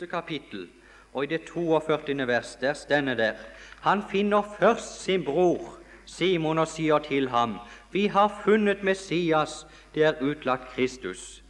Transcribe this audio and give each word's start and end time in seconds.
første 0.00 0.16
kapittel 0.16 0.68
og 1.12 1.24
i 1.24 1.26
det 1.26 1.40
42. 1.44 2.26
vers, 2.26 2.54
der 2.60 2.72
stender 2.72 3.14
der 3.14 3.32
Han 3.80 4.02
finner 4.10 4.42
først 4.60 5.02
sin 5.02 5.24
bror 5.24 5.76
Simon 6.06 6.58
og 6.58 6.68
sier 6.68 6.98
til 6.98 7.28
ham, 7.28 7.58
Vi 7.92 8.06
har 8.06 8.40
funnet 8.44 8.82
Messias, 8.82 9.66
det 9.94 10.04
er 10.04 10.22
utlagt 10.22 10.68
Kristus. 10.74 11.42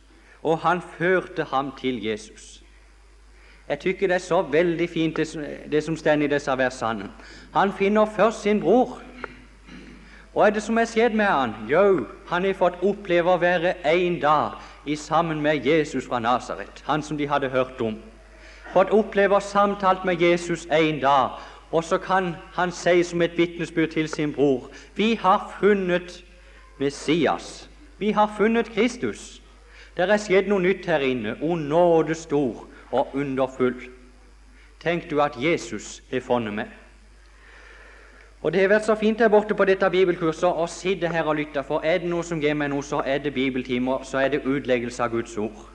Og 0.42 0.58
han 0.58 0.82
førte 0.98 1.44
ham 1.44 1.72
til 1.80 2.04
Jesus. 2.04 2.62
Jeg 3.68 3.78
tykker 3.78 4.06
det 4.06 4.14
er 4.14 4.18
så 4.18 4.42
veldig 4.42 4.88
fint, 4.90 5.16
det, 5.70 5.84
som 5.84 5.96
står 5.96 6.12
i 6.12 6.26
disse 6.26 6.58
versene. 6.58 7.10
Han 7.54 7.72
finner 7.72 8.06
først 8.06 8.42
sin 8.42 8.60
bror. 8.60 9.00
Hva 10.32 10.46
er 10.46 10.50
det 10.50 10.62
som 10.62 10.78
er 10.78 10.84
skjedd 10.84 11.14
med 11.14 11.26
han? 11.26 11.54
Jo, 11.70 12.06
han 12.28 12.44
har 12.44 12.54
fått 12.54 12.82
oppleve 12.82 13.30
å 13.30 13.40
være 13.40 13.74
en 13.86 14.20
dag 14.20 14.58
i 14.86 14.96
sammen 14.96 15.40
med 15.40 15.66
Jesus 15.66 16.06
fra 16.06 16.18
Nasaret, 16.18 16.82
han 16.86 17.02
som 17.02 17.18
de 17.18 17.28
hadde 17.28 17.48
hørt 17.48 17.80
om. 17.80 17.98
Fått 18.72 18.90
oppleve 18.94 19.34
og 19.34 19.42
samtalt 19.42 20.04
med 20.04 20.20
Jesus 20.22 20.66
en 20.72 21.00
dag, 21.00 21.30
og 21.72 21.84
så 21.84 21.98
kan 21.98 22.34
han 22.54 22.72
si 22.72 23.02
som 23.02 23.22
et 23.22 23.36
vitnesbyrd 23.38 23.88
til 23.88 24.08
sin 24.08 24.32
bror 24.32 24.70
Vi 24.96 25.14
har 25.14 25.56
funnet 25.60 26.24
Messias. 26.78 27.70
Vi 27.98 28.10
har 28.10 28.34
funnet 28.38 28.70
Kristus. 28.70 29.42
Det 29.96 30.10
er 30.10 30.16
skjedd 30.16 30.48
noe 30.48 30.62
nytt 30.62 30.86
her 30.86 31.02
inne. 31.04 31.36
O 31.42 31.54
nåde 31.54 32.14
stor 32.14 32.66
og 32.92 33.08
underfull. 33.14 33.74
Tenk 34.80 35.10
du 35.10 35.20
at 35.20 35.36
Jesus 35.36 36.02
har 36.12 36.20
funnet 36.20 36.54
meg. 36.54 36.70
Og 38.42 38.52
Det 38.52 38.60
har 38.60 38.68
vært 38.68 38.86
så 38.86 38.94
fint 38.94 39.20
her 39.20 39.28
borte 39.28 39.54
på 39.54 39.64
dette 39.68 39.90
bibelkurset 39.90 40.48
å 40.48 40.64
sitte 40.66 41.08
her 41.12 41.26
og 41.28 41.36
lytte, 41.36 41.62
for 41.62 41.84
er 41.84 41.98
det 42.00 42.08
noe 42.08 42.24
som 42.24 42.40
gir 42.40 42.54
meg 42.56 42.70
noe, 42.72 42.82
så 42.82 43.02
er 43.04 43.18
det 43.18 43.34
bibeltimer, 43.34 44.00
så 44.02 44.18
er 44.18 44.28
det 44.32 44.46
utleggelse 44.48 45.02
av 45.04 45.12
Guds 45.12 45.36
ord. 45.36 45.66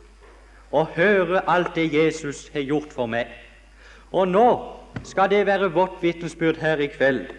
Å 0.75 0.83
høre 0.95 1.43
alt 1.47 1.75
det 1.77 1.87
Jesus 1.93 2.49
har 2.53 2.65
gjort 2.67 2.91
for 2.93 3.07
meg. 3.07 3.29
Og 4.11 4.27
nå 4.27 4.47
skal 5.07 5.29
det 5.31 5.45
være 5.47 5.71
vårt 5.71 6.01
vitnesbyrd 6.03 6.59
her 6.59 6.83
i 6.83 6.89
kveld. 6.91 7.31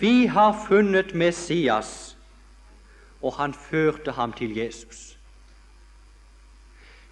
Vi 0.00 0.26
har 0.26 0.56
funnet 0.66 1.14
Messias, 1.14 2.16
og 3.22 3.36
han 3.38 3.54
førte 3.54 4.16
ham 4.16 4.32
til 4.32 4.56
Jesus. 4.56 5.10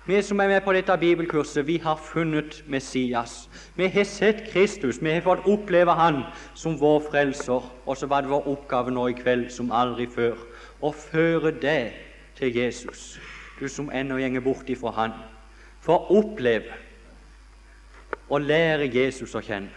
Vi 0.09 0.23
som 0.23 0.41
er 0.41 0.49
med 0.49 0.63
på 0.65 0.73
dette 0.73 0.97
bibelkurset, 0.99 1.67
vi 1.67 1.77
har 1.85 1.97
funnet 2.01 2.65
Messias. 2.67 3.51
Vi 3.77 3.87
har 3.87 4.05
sett 4.05 4.47
Kristus, 4.51 5.03
vi 5.03 5.11
har 5.11 5.21
fått 5.21 5.45
oppleve 5.45 5.93
Han 5.93 6.23
som 6.55 6.81
vår 6.81 7.03
frelser. 7.11 7.61
Og 7.87 7.97
så 7.97 8.07
var 8.07 8.21
det 8.21 8.31
vår 8.31 8.49
oppgave 8.49 8.91
nå 8.91 9.07
i 9.09 9.13
kveld 9.13 9.51
som 9.53 9.73
aldri 9.73 10.07
før 10.09 10.41
å 10.81 10.95
føre 10.97 11.53
deg 11.61 11.93
til 12.41 12.57
Jesus, 12.57 13.19
du 13.61 13.69
som 13.69 13.91
ennå 13.93 14.17
går 14.17 14.41
bort 14.41 14.71
ifra 14.73 14.97
Han. 14.97 15.13
For 15.81 15.97
å 15.99 16.21
oppleve 16.21 16.77
og 18.29 18.41
lære 18.41 18.91
Jesus 18.93 19.35
å 19.35 19.43
kjenne. 19.45 19.73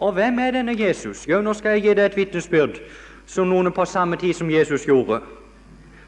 Og 0.00 0.14
hvem 0.16 0.38
er 0.38 0.54
denne 0.56 0.76
Jesus? 0.78 1.26
Jo, 1.28 1.42
nå 1.44 1.52
skal 1.54 1.76
jeg 1.76 1.82
gi 1.84 1.94
deg 1.98 2.06
et 2.08 2.16
vitnesbyrd 2.16 2.78
som 3.28 3.50
noen 3.50 3.72
på 3.72 3.84
samme 3.84 4.16
tid 4.16 4.34
som 4.38 4.50
Jesus 4.50 4.86
gjorde. 4.88 5.20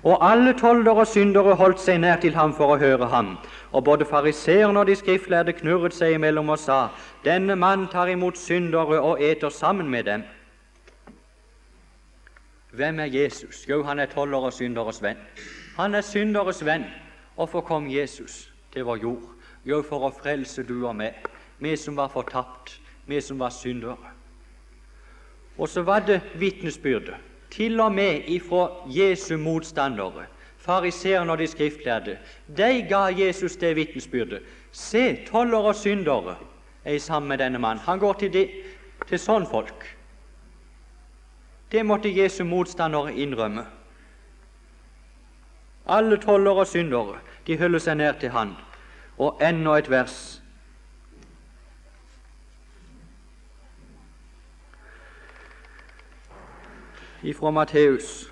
Og 0.02 0.18
alle 0.26 0.54
toldere 0.58 1.04
og 1.04 1.06
syndere 1.06 1.54
holdt 1.54 1.80
seg 1.80 2.00
nær 2.02 2.18
til 2.22 2.34
ham 2.34 2.54
for 2.56 2.74
å 2.74 2.78
høre 2.80 3.06
ham. 3.12 3.36
Og 3.70 3.84
både 3.84 4.06
fariseerne 4.08 4.80
og 4.80 4.88
de 4.88 4.96
skriftlærde 4.98 5.54
knurret 5.60 5.94
seg 5.94 6.16
imellom 6.16 6.48
og 6.50 6.58
sa:" 6.58 6.88
Denne 7.24 7.56
mann 7.56 7.86
tar 7.88 8.08
imot 8.08 8.38
syndere 8.38 9.00
og 9.00 9.22
eter 9.22 9.48
sammen 9.48 9.88
med 9.90 10.04
dem. 10.04 10.22
Hvem 12.72 13.00
er 13.00 13.04
Jesus? 13.04 13.68
Jo, 13.68 13.82
han 13.82 13.98
er 13.98 14.06
tolder 14.06 14.38
og 14.38 14.52
synderes 14.52 15.02
venn. 15.02 15.16
Han 15.76 15.94
er 15.94 16.00
synderes 16.00 16.64
venn. 16.64 16.84
Hvorfor 17.36 17.60
kom 17.60 17.90
Jesus 17.90 18.51
til 18.72 18.86
vår 18.88 19.02
jord? 19.02 19.28
Jo, 19.64 19.82
for 19.86 20.08
å 20.08 20.14
frelse 20.14 20.64
du 20.66 20.80
og 20.82 20.96
meg, 20.98 21.18
vi 21.62 21.76
som 21.78 21.96
var 21.96 22.10
fortapt, 22.10 22.78
vi 23.06 23.20
som 23.22 23.38
var 23.38 23.52
syndere. 23.54 24.10
Og 25.58 25.68
så 25.68 25.84
var 25.86 26.02
det 26.06 26.20
vitnesbyrdet 26.40 27.20
til 27.52 27.80
og 27.80 27.92
med 27.92 28.28
ifra 28.32 28.68
Jesu 28.88 29.36
motstandere, 29.36 30.24
fariseerne 30.58 31.32
og 31.32 31.38
de 31.38 31.46
skriftlærde. 31.46 32.16
De 32.56 32.86
ga 32.88 33.08
Jesus 33.12 33.56
det 33.56 33.76
vitnesbyrdet. 33.76 34.40
Se, 34.72 35.18
toller 35.28 35.58
og 35.58 35.76
syndere 35.76 36.36
er 36.84 36.98
sammen 36.98 37.28
med 37.28 37.38
denne 37.38 37.58
mannen. 37.58 37.84
Han 37.84 37.98
går 37.98 38.12
til, 38.12 38.32
de, 38.32 38.46
til 39.08 39.20
sånn 39.20 39.46
folk. 39.46 39.84
Det 41.72 41.84
måtte 41.86 42.08
Jesu 42.08 42.44
motstandere 42.44 43.12
innrømme. 43.12 43.66
Alle 45.86 46.16
toller 46.16 46.62
og 46.62 46.66
syndere 46.66 47.20
de 47.46 47.58
holder 47.58 47.78
seg 47.78 47.96
nær 47.96 48.12
til 48.20 48.30
han. 48.30 48.56
Og 49.18 49.40
enda 49.42 49.76
et 49.78 49.90
vers 49.90 50.42
ifra 57.22 57.50
Matteus. 57.50 58.31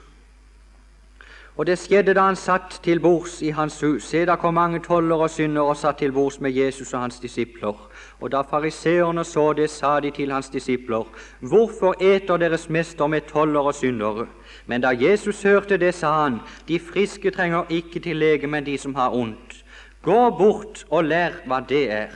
Og 1.61 1.67
det 1.69 1.75
skjedde 1.77 2.15
da 2.17 2.23
han 2.25 2.39
satt 2.41 2.79
til 2.81 3.03
bords 3.05 3.35
i 3.45 3.51
hans 3.53 3.75
hus. 3.85 4.07
Se, 4.09 4.23
da 4.25 4.39
kom 4.41 4.55
mange 4.57 4.79
toller 4.81 5.27
og 5.27 5.29
syndere 5.31 5.69
og 5.69 5.77
satt 5.77 5.99
til 6.01 6.13
bords 6.17 6.39
med 6.41 6.55
Jesus 6.57 6.95
og 6.95 7.03
hans 7.03 7.19
disipler. 7.21 7.75
Og 8.21 8.31
da 8.33 8.41
fariseerne 8.49 9.25
så 9.29 9.53
det, 9.53 9.67
sa 9.71 9.99
de 10.01 10.11
til 10.11 10.33
hans 10.33 10.49
disipler, 10.49 11.05
Hvorfor 11.41 12.01
eter 12.01 12.41
deres 12.41 12.71
mester 12.71 13.07
med 13.07 13.29
toller 13.29 13.61
og 13.61 13.75
syndere? 13.75 14.27
Men 14.67 14.81
da 14.81 14.95
Jesus 15.01 15.43
hørte 15.43 15.77
det, 15.77 15.95
sa 15.95 16.13
han, 16.23 16.41
De 16.69 16.79
friske 16.79 17.31
trenger 17.31 17.69
ikke 17.69 18.01
til 18.01 18.17
lege, 18.17 18.47
men 18.47 18.67
de 18.67 18.79
som 18.79 18.95
har 18.95 19.13
ondt. 19.13 19.65
Gå 20.03 20.31
bort 20.39 20.87
og 20.91 21.05
lær 21.05 21.43
hva 21.47 21.61
det 21.69 21.93
er. 21.93 22.09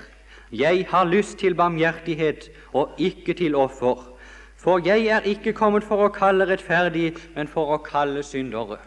Jeg 0.53 0.87
har 0.89 1.05
lyst 1.05 1.39
til 1.39 1.55
barmhjertighet 1.55 2.51
og 2.73 2.91
ikke 2.99 3.35
til 3.35 3.55
offer 3.55 4.15
for 4.57 4.81
jeg 4.85 5.07
er 5.07 5.21
ikke 5.29 5.53
kommet 5.53 5.85
for 5.85 6.07
å 6.07 6.09
kalle 6.09 6.47
rettferdige, 6.49 7.13
men 7.37 7.49
for 7.49 7.75
å 7.75 7.83
kalle 7.85 8.23
syndere. 8.25 8.79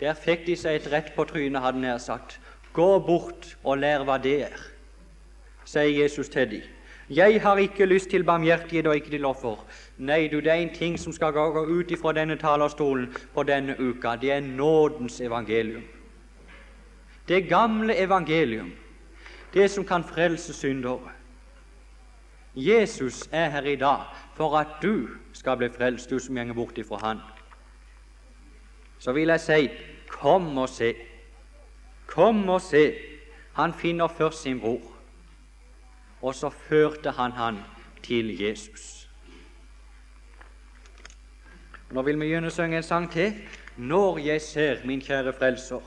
Der 0.00 0.14
fikk 0.18 0.46
de 0.46 0.56
seg 0.58 0.80
et 0.80 0.92
rett 0.92 1.12
på 1.14 1.24
trynet, 1.28 1.62
hadde 1.62 1.80
nær 1.80 1.98
sagt. 2.02 2.40
Gå 2.74 2.98
bort 3.06 3.56
og 3.62 3.78
lær 3.78 4.02
hva 4.04 4.18
det 4.18 4.38
er, 4.48 4.62
sier 5.64 5.92
Jesus 6.02 6.28
til 6.28 6.50
dem. 6.50 6.70
Jeg 7.10 7.42
har 7.42 7.56
ikke 7.60 7.86
lyst 7.86 8.08
til 8.10 8.24
barmhjertighet 8.24 8.86
og 8.86 8.96
ikke 8.96 9.10
til 9.12 9.24
offer. 9.28 9.58
Nei, 9.98 10.28
du, 10.32 10.38
det 10.40 10.50
er 10.52 10.62
en 10.62 10.72
ting 10.74 10.96
som 10.98 11.12
skal 11.12 11.34
gå 11.36 11.66
ut 11.68 11.90
ifra 11.92 12.14
denne 12.16 12.36
talerstolen 12.40 13.10
på 13.34 13.44
denne 13.44 13.76
uka. 13.78 14.16
Det 14.16 14.32
er 14.32 14.40
nådens 14.40 15.20
evangelium. 15.20 15.84
Det 17.28 17.44
gamle 17.48 17.96
evangelium, 17.96 18.72
det 19.54 19.70
som 19.70 19.84
kan 19.84 20.04
frelse 20.04 20.52
syndere. 20.52 21.12
Jesus 22.56 23.28
er 23.32 23.50
her 23.50 23.62
i 23.62 23.76
dag 23.76 24.08
for 24.34 24.56
at 24.56 24.80
du 24.82 25.08
skal 25.32 25.56
bli 25.56 25.68
frelst, 25.68 26.10
du 26.10 26.18
som 26.18 26.36
går 26.36 26.54
bort 26.54 26.78
ifra 26.78 26.96
Han. 27.02 27.20
Så 29.04 29.12
vil 29.12 29.28
jeg 29.28 29.40
si 29.40 29.68
kom 30.08 30.46
og 30.58 30.68
se. 30.68 30.94
Kom 32.06 32.48
og 32.48 32.60
se. 32.64 32.94
Han 33.52 33.74
finner 33.74 34.08
først 34.08 34.42
sin 34.42 34.60
bror, 34.60 34.80
og 36.22 36.34
så 36.34 36.48
førte 36.48 37.10
han 37.10 37.32
han 37.32 37.58
til 38.02 38.32
Jesus. 38.40 39.08
Nå 41.90 42.02
vil 42.02 42.16
vi 42.16 42.24
begynne 42.24 42.48
å 42.48 42.54
synge 42.54 42.80
en 42.80 42.86
sang 42.86 43.10
til. 43.12 43.36
Når 43.76 44.18
jeg 44.24 44.42
ser 44.42 44.80
min 44.88 45.02
kjære 45.02 45.34
Frelser. 45.36 45.82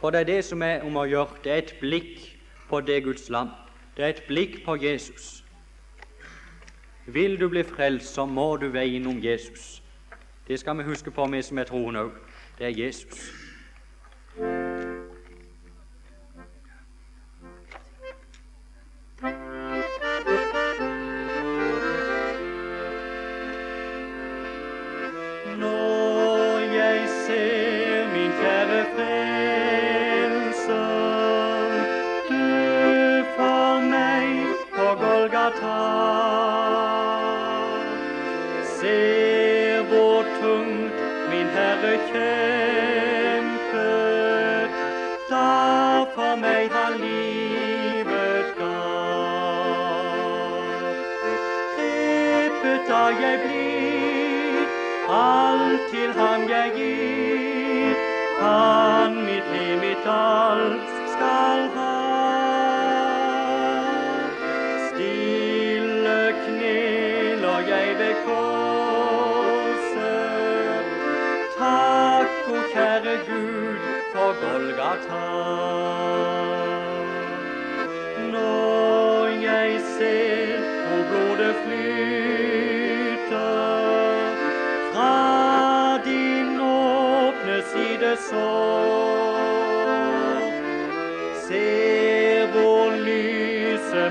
For 0.00 0.12
det 0.14 0.20
er 0.20 0.28
det 0.28 0.44
som 0.44 0.62
er 0.62 0.84
om 0.86 0.96
å 0.96 1.04
gjøre. 1.08 1.40
Det 1.44 1.52
er 1.52 1.62
et 1.64 1.74
blikk 1.80 2.22
på 2.68 2.80
det 2.80 3.02
Guds 3.04 3.26
lam. 3.34 3.50
Det 3.96 4.04
er 4.04 4.14
et 4.14 4.22
blikk 4.28 4.60
på 4.64 4.76
Jesus. 4.80 5.42
Vil 7.06 7.36
du 7.40 7.48
bli 7.48 7.64
frelst, 7.64 8.14
så 8.14 8.24
må 8.26 8.56
du 8.56 8.70
veien 8.72 9.02
innom 9.02 9.18
Jesus. 9.24 9.82
Det 10.48 10.60
skal 10.60 10.78
vi 10.78 10.86
huske 10.88 11.10
på, 11.10 11.26
vi 11.26 11.42
som 11.42 11.58
er 11.58 11.68
troende 11.68 12.06
òg. 12.06 12.23
Det 12.58 12.66
er 12.66 12.84
Jesus. 12.84 13.34
Alt 60.06 60.93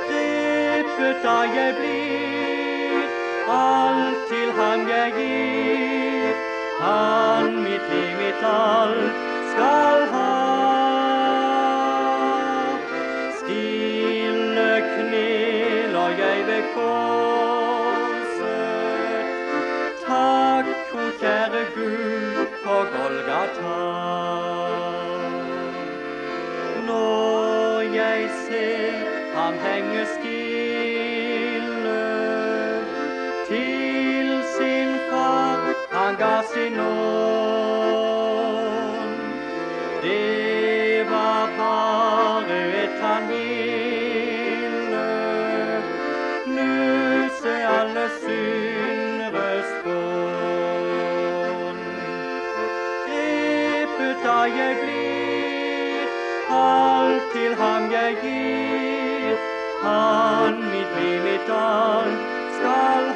Grepet 0.08 1.18
da 1.24 1.38
jeg 1.58 1.72
blir, 1.80 3.04
alt 3.58 4.20
til 4.30 4.50
ham 4.60 4.80
jeg 4.90 5.10
gir, 5.18 6.34
han 6.80 7.46
mitt 7.64 7.86
liv, 7.94 8.12
mitt 8.22 8.42
alt 8.54 9.16
skal 9.52 9.95
Golgata. 23.56 23.85
Alt 57.36 57.42
til 57.42 57.56
ham 57.56 57.92
jeg 57.92 58.16
gir, 58.22 59.36
han 59.84 60.56
mitt 60.72 60.92
liv, 61.00 61.22
mitt 61.24 61.50
skal 62.58 63.15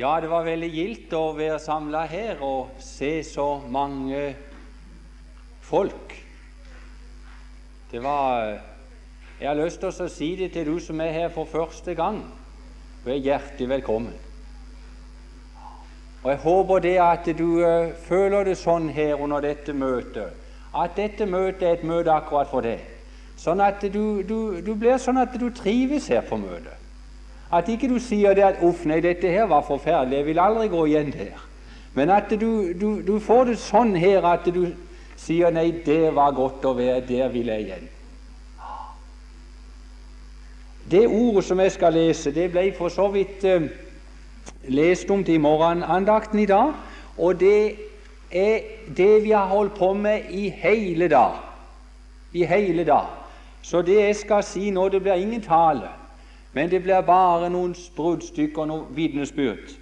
Ja, 0.00 0.14
det 0.20 0.30
var 0.32 0.46
veldig 0.46 0.68
gildt 0.72 1.10
å 1.12 1.34
være 1.36 1.58
samla 1.60 2.06
her 2.08 2.38
og 2.40 2.70
se 2.80 3.18
så 3.26 3.58
mange 3.68 4.30
folk. 5.60 6.14
Det 7.90 8.00
var 8.00 8.46
Jeg 9.40 9.48
har 9.48 9.58
lyst 9.58 9.82
til 9.82 9.90
å 9.90 10.08
si 10.08 10.30
det 10.40 10.50
til 10.54 10.70
du 10.70 10.80
som 10.80 11.00
er 11.04 11.12
her 11.12 11.28
for 11.34 11.44
første 11.44 11.92
gang. 11.94 12.22
Du 13.04 13.10
er 13.12 13.20
hjertelig 13.20 13.68
velkommen. 13.74 14.16
Og 16.22 16.30
Jeg 16.30 16.42
håper 16.48 16.84
det 16.88 16.96
at 17.04 17.28
du 17.36 17.60
eh, 17.60 17.92
føler 18.08 18.48
det 18.48 18.56
sånn 18.56 18.88
her 18.88 19.20
under 19.20 19.44
dette 19.44 19.76
møtet, 19.76 20.32
at 20.72 20.96
dette 20.96 21.28
møtet 21.28 21.68
er 21.68 21.76
et 21.76 21.84
møte 21.84 22.12
akkurat 22.12 22.48
for 22.48 22.64
deg. 22.64 22.80
Sånn 23.36 23.60
at 23.60 23.84
du, 23.84 24.22
du, 24.24 24.62
du 24.64 24.74
blir 24.74 24.96
sånn 24.96 25.20
at 25.20 25.36
du 25.36 25.50
trives 25.52 26.08
her 26.08 26.24
på 26.24 26.40
møtet. 26.40 26.79
At 27.52 27.68
ikke 27.68 27.88
du 27.88 27.98
sier 27.98 28.34
det 28.34 28.42
at 28.42 28.62
'uff, 28.62 28.84
nei, 28.86 29.00
dette 29.00 29.28
her 29.28 29.46
var 29.50 29.62
forferdelig, 29.66 30.16
jeg 30.16 30.26
vil 30.26 30.38
aldri 30.38 30.68
gå 30.68 30.84
igjen 30.86 31.10
der'. 31.12 31.46
Men 31.94 32.10
at 32.10 32.30
du, 32.30 32.72
du, 32.80 33.02
du 33.06 33.18
får 33.18 33.44
det 33.44 33.58
sånn 33.58 33.96
her 33.98 34.22
at 34.24 34.46
du 34.54 34.68
sier 35.16 35.50
'nei, 35.50 35.70
det 35.86 36.14
var 36.14 36.30
godt 36.30 36.64
å 36.64 36.74
være, 36.78 37.00
der 37.08 37.28
vil 37.28 37.46
jeg 37.46 37.66
igjen'. 37.66 37.88
Det 40.90 41.06
ordet 41.06 41.44
som 41.44 41.60
jeg 41.60 41.72
skal 41.72 41.92
lese, 41.92 42.34
det 42.34 42.50
ble 42.50 42.72
for 42.74 42.88
så 42.88 43.08
vidt 43.08 43.44
eh, 43.44 43.68
lest 44.68 45.10
om 45.10 45.24
til 45.24 45.40
morgenandakten 45.40 46.38
i 46.38 46.46
dag, 46.46 46.72
og 47.18 47.40
det 47.40 47.76
er 48.30 48.60
det 48.96 49.22
vi 49.22 49.30
har 49.30 49.46
holdt 49.46 49.74
på 49.78 49.92
med 49.92 50.30
i 50.30 50.48
hele 50.48 51.08
dag. 51.08 51.38
I 52.32 52.44
hele 52.44 52.84
dag. 52.84 53.06
Så 53.62 53.82
det 53.82 54.00
jeg 54.00 54.16
skal 54.16 54.42
si 54.42 54.70
nå, 54.70 54.88
det 54.88 55.02
blir 55.02 55.14
ingen 55.14 55.42
tale. 55.42 55.99
Men 56.52 56.70
det 56.70 56.82
blir 56.82 57.00
bare 57.06 57.50
noen 57.50 57.74
bruddstykker, 57.96 58.66
noen 58.66 58.90
vitnesbyrd 58.94 59.76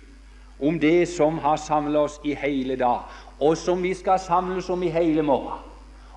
om 0.61 0.79
det 0.81 1.09
som 1.09 1.39
har 1.39 1.57
samlet 1.57 2.01
oss 2.01 2.21
i 2.25 2.35
hele 2.35 2.77
dag, 2.77 3.07
og 3.41 3.57
som 3.57 3.83
vi 3.83 3.95
skal 3.95 4.19
samles 4.19 4.71
om 4.71 4.83
i 4.83 4.89
hele 4.91 5.23
morgen, 5.23 5.61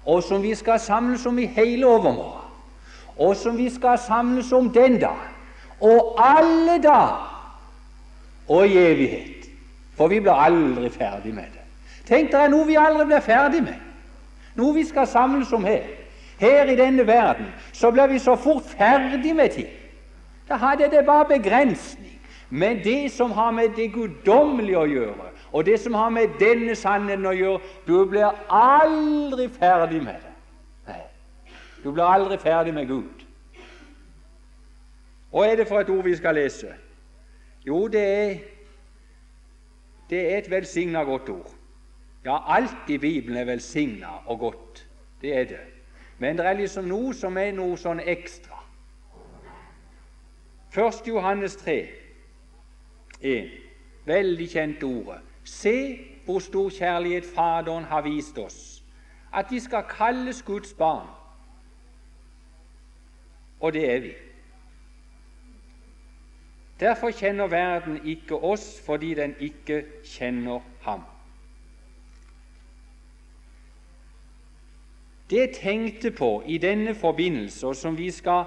og 0.06 0.24
som 0.24 0.42
vi 0.44 0.56
skal 0.56 0.80
samles 0.80 1.26
om 1.26 1.40
i 1.40 1.46
hele 1.46 1.86
overmorgen, 1.88 2.48
og 3.18 3.36
som 3.36 3.58
vi 3.58 3.70
skal 3.70 4.00
samles 4.02 4.52
om 4.52 4.72
den 4.74 5.00
dag, 5.00 5.20
og 5.82 6.16
alle 6.18 6.82
dager, 6.82 7.28
og 8.48 8.68
i 8.68 8.78
evighet. 8.78 9.46
For 9.98 10.08
vi 10.08 10.20
blir 10.20 10.34
aldri 10.34 10.90
ferdig 10.90 11.34
med 11.36 11.52
det. 11.54 11.62
Tenk 12.08 12.32
dere 12.32 12.50
noe 12.50 12.66
vi 12.66 12.78
aldri 12.80 13.06
blir 13.06 13.22
ferdig 13.22 13.62
med, 13.64 13.78
noe 14.58 14.74
vi 14.74 14.86
skal 14.88 15.06
samles 15.08 15.52
om 15.54 15.66
her. 15.68 15.86
Her 16.42 16.72
i 16.74 16.76
denne 16.76 17.06
verden 17.08 17.52
så 17.74 17.92
blir 17.94 18.10
vi 18.10 18.18
så 18.20 18.34
fort 18.36 18.66
ferdig 18.66 19.36
med 19.36 19.54
ting. 19.54 19.70
Da 20.52 20.56
hadde 20.56 20.92
det 20.92 21.06
bare 21.06 21.26
begrensning. 21.26 22.22
Men 22.50 22.84
det 22.84 23.12
som 23.12 23.32
har 23.32 23.52
med 23.52 23.70
det 23.76 23.94
guddommelige 23.94 24.78
å 24.78 24.88
gjøre, 24.90 25.28
og 25.52 25.66
det 25.66 25.78
som 25.80 25.94
har 25.96 26.10
med 26.12 26.34
denne 26.40 26.76
sannheten 26.76 27.26
å 27.26 27.32
gjøre 27.32 27.62
Du 27.88 28.06
blir 28.12 28.28
aldri 28.52 29.48
ferdig 29.50 30.02
med 30.04 30.20
det. 30.20 30.34
Nei, 30.88 31.02
Du 31.84 31.92
blir 31.92 32.04
aldri 32.04 32.38
ferdig 32.38 32.74
med 32.74 32.88
Gud. 32.88 33.24
Hva 35.32 35.48
er 35.48 35.56
det 35.56 35.68
for 35.68 35.80
et 35.80 35.90
ord 35.90 36.04
vi 36.04 36.16
skal 36.20 36.36
lese? 36.36 36.76
Jo, 37.66 37.88
det 37.88 38.04
er, 38.04 38.38
det 40.10 40.22
er 40.34 40.38
et 40.38 40.52
velsigna 40.52 41.04
godt 41.08 41.30
ord. 41.30 41.52
Ja, 42.26 42.42
alt 42.58 42.90
i 42.90 42.98
Bibelen 42.98 43.38
er 43.38 43.48
velsigna 43.48 44.20
og 44.26 44.40
godt. 44.40 44.88
Det 45.22 45.38
er 45.38 45.46
det. 45.46 45.64
Men 46.20 46.38
det 46.38 46.46
er 46.46 46.60
liksom 46.60 46.92
noe 46.92 47.14
som 47.16 47.38
er 47.38 47.56
noe 47.56 47.80
sånn 47.80 48.04
ekstra. 48.04 48.61
1. 50.78 51.08
Johannes 51.08 51.56
3, 51.56 51.88
1. 53.22 53.50
Veldig 54.06 54.50
kjent 54.50 54.84
ordet. 54.84 55.20
Se 55.44 56.00
hvor 56.26 56.40
stor 56.40 56.70
kjærlighet 56.70 57.26
Faderen 57.36 57.84
har 57.84 58.02
vist 58.02 58.38
oss, 58.38 58.84
at 59.34 59.46
de 59.50 59.60
skal 59.60 59.84
kalles 59.90 60.44
Guds 60.44 60.74
barn. 60.74 61.08
Og 63.60 63.74
det 63.74 63.92
er 63.96 64.00
vi. 64.00 64.12
Derfor 66.80 67.12
kjenner 67.12 67.48
verden 67.48 68.08
ikke 68.08 68.36
oss, 68.36 68.82
fordi 68.86 69.14
den 69.14 69.36
ikke 69.40 69.84
kjenner 70.04 70.60
ham. 70.82 71.02
Det 75.30 75.40
jeg 75.40 75.56
tenkte 75.62 76.12
på 76.12 76.44
i 76.46 76.58
denne 76.58 76.96
forbindelse, 76.96 77.68
og 77.68 77.76
som 77.76 77.98
vi 77.98 78.12
skal 78.12 78.44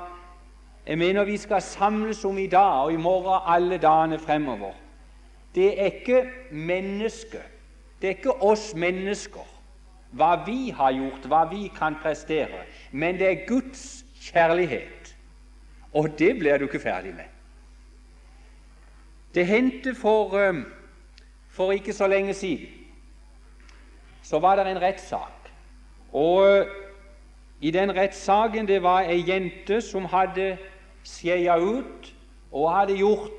jeg 0.87 0.99
mener 0.99 1.25
vi 1.25 1.37
skal 1.37 1.63
samles 1.63 2.25
om 2.25 2.39
i 2.39 2.47
dag 2.47 2.85
og 2.85 2.93
i 2.93 2.97
morgen 2.97 3.41
alle 3.47 3.79
dagene 3.79 4.19
fremover. 4.19 4.73
Det 5.55 5.81
er 5.81 5.85
ikke 5.85 6.31
mennesket, 6.51 7.43
det 8.03 8.07
er 8.11 8.17
ikke 8.19 8.43
oss 8.43 8.75
mennesker, 8.75 9.47
hva 10.11 10.35
vi 10.47 10.71
har 10.71 10.93
gjort, 10.93 11.27
hva 11.27 11.45
vi 11.51 11.69
kan 11.79 11.97
prestere, 12.03 12.67
men 12.93 13.19
det 13.19 13.31
er 13.31 13.47
Guds 13.49 14.05
kjærlighet. 14.21 15.17
Og 15.95 16.19
det 16.19 16.39
blir 16.39 16.59
du 16.59 16.65
ikke 16.65 16.81
ferdig 16.81 17.15
med. 17.15 17.31
Det 19.35 19.47
hendte 19.47 19.95
for, 19.95 20.55
for 21.49 21.73
ikke 21.73 21.93
så 21.93 22.07
lenge 22.07 22.35
siden 22.35 22.67
så 24.23 24.39
var 24.39 24.57
det 24.57 24.67
en 24.67 24.81
rettssak 24.83 25.51
Og 26.13 26.67
i 27.61 27.71
den 27.71 27.97
rettssaken 27.97 28.69
det 28.69 28.83
var 28.83 29.09
ei 29.11 29.25
jente 29.27 29.81
som 29.81 30.05
hadde 30.05 30.57
skeia 31.05 31.57
ut 31.61 32.11
og 32.53 32.71
hadde 32.73 32.97
gjort 32.99 33.31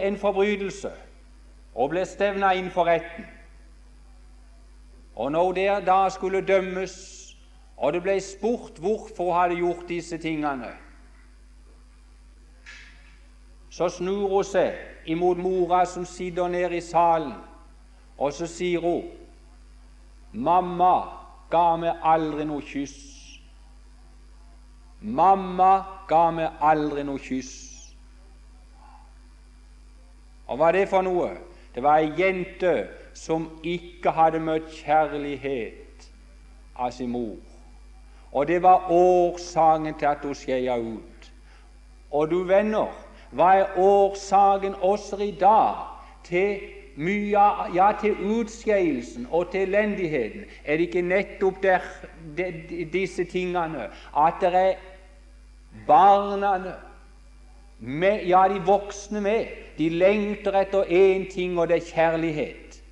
en 0.00 0.16
forbrytelse 0.18 0.92
og 1.74 1.90
ble 1.90 2.04
stevna 2.06 2.52
inn 2.54 2.70
for 2.70 2.86
retten. 2.86 3.26
Og 5.14 5.32
når 5.32 5.52
det 5.52 5.86
da 5.86 6.08
skulle 6.10 6.40
dømmes, 6.46 6.94
og 7.76 7.92
det 7.92 8.02
ble 8.02 8.20
spurt 8.22 8.78
hvorfor 8.78 9.32
hun 9.32 9.40
hadde 9.40 9.58
gjort 9.58 9.88
disse 9.88 10.18
tingene, 10.18 10.70
så 13.70 13.88
snur 13.90 14.28
hun 14.30 14.46
seg 14.46 15.10
imot 15.10 15.38
mora 15.42 15.82
som 15.86 16.06
sitter 16.06 16.48
nede 16.48 16.78
i 16.78 16.80
salen, 16.80 17.34
og 18.18 18.32
så 18.32 18.46
sier 18.46 18.80
hun 18.80 19.10
Mamma 20.34 20.94
ga 21.50 21.76
meg 21.78 22.00
aldri 22.02 22.46
noe 22.46 22.62
kyss. 22.66 23.13
Mamma 25.04 25.84
ga 26.08 26.30
meg 26.32 26.60
aldri 26.64 27.04
noe 27.04 27.20
kyss. 27.20 27.52
Og 30.48 30.56
hva 30.56 30.70
er 30.70 30.78
det 30.78 30.88
for 30.88 31.04
noe? 31.04 31.34
Det 31.74 31.82
var 31.84 32.00
ei 32.00 32.12
jente 32.16 32.72
som 33.16 33.48
ikke 33.62 34.12
hadde 34.16 34.40
møtt 34.40 34.70
kjærlighet 34.72 36.08
av 36.76 36.92
sin 36.94 37.10
mor. 37.12 37.36
Og 38.32 38.48
det 38.48 38.62
var 38.62 38.88
årsaken 38.90 39.94
til 39.98 40.06
at 40.06 40.24
hun 40.24 40.34
skeia 40.34 40.78
ut. 40.78 41.28
Og 42.10 42.30
du 42.30 42.40
venner, 42.48 42.88
hva 43.34 43.50
er 43.60 43.76
årsaken 43.78 44.74
også 44.80 45.20
i 45.22 45.34
dag 45.40 45.84
til 46.24 46.64
mye, 46.96 47.44
ja, 47.74 47.90
til 48.00 48.16
utskeielsen 48.38 49.28
og 49.30 49.50
til 49.50 49.68
elendigheten? 49.68 50.44
Er 50.64 50.76
det 50.76 50.88
ikke 50.88 51.02
nettopp 51.02 51.62
der, 51.62 51.86
de, 52.36 52.88
disse 52.92 53.24
tingene 53.24 53.90
at 54.16 54.40
det 54.40 54.54
er 54.54 54.74
barna 55.86 56.58
med, 57.78 58.26
ja, 58.26 58.48
de 58.48 58.60
voksne 58.66 59.20
med, 59.20 59.46
de 59.78 59.88
lengter 59.88 60.60
etter 60.60 60.84
én 60.84 61.26
ting, 61.32 61.58
og 61.58 61.68
det 61.68 61.76
er 61.76 61.90
kjærlighet. 61.94 62.82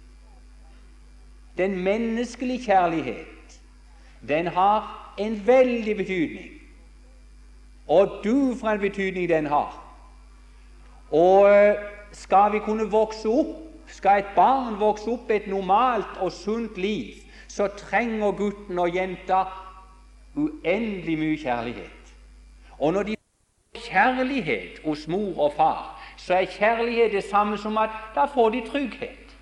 Den 1.58 1.78
menneskelige 1.84 2.64
kjærlighet, 2.64 3.60
den 4.28 4.46
har 4.46 5.14
en 5.18 5.46
veldig 5.46 5.96
betydning. 5.96 6.50
Og 7.88 8.20
du 8.24 8.54
for 8.60 8.68
en 8.68 8.80
betydning 8.80 9.28
den 9.28 9.46
har. 9.46 9.78
Og 11.10 11.50
eh, 11.50 11.74
skal 12.12 12.52
vi 12.52 12.58
kunne 12.58 12.90
vokse 12.90 13.28
opp, 13.28 13.56
skal 13.86 14.22
et 14.22 14.30
barn 14.36 14.78
vokse 14.80 15.10
opp 15.10 15.30
et 15.30 15.46
normalt 15.46 16.16
og 16.20 16.32
sunt 16.32 16.78
liv, 16.80 17.20
så 17.48 17.68
trenger 17.76 18.32
gutten 18.32 18.78
og 18.78 18.94
jenta 18.94 19.44
uendelig 20.34 21.18
mye 21.18 21.36
kjærlighet. 21.36 22.01
Og 22.82 22.92
når 22.92 23.02
de 23.02 23.16
får 23.16 23.82
kjærlighet 23.90 24.80
hos 24.84 25.08
mor 25.08 25.38
og 25.38 25.52
far, 25.56 26.00
så 26.16 26.34
er 26.34 26.44
kjærlighet 26.44 27.12
det 27.12 27.24
samme 27.24 27.58
som 27.58 27.78
at 27.78 27.90
da 28.14 28.24
får 28.24 28.48
de 28.50 28.62
trygghet. 28.70 29.36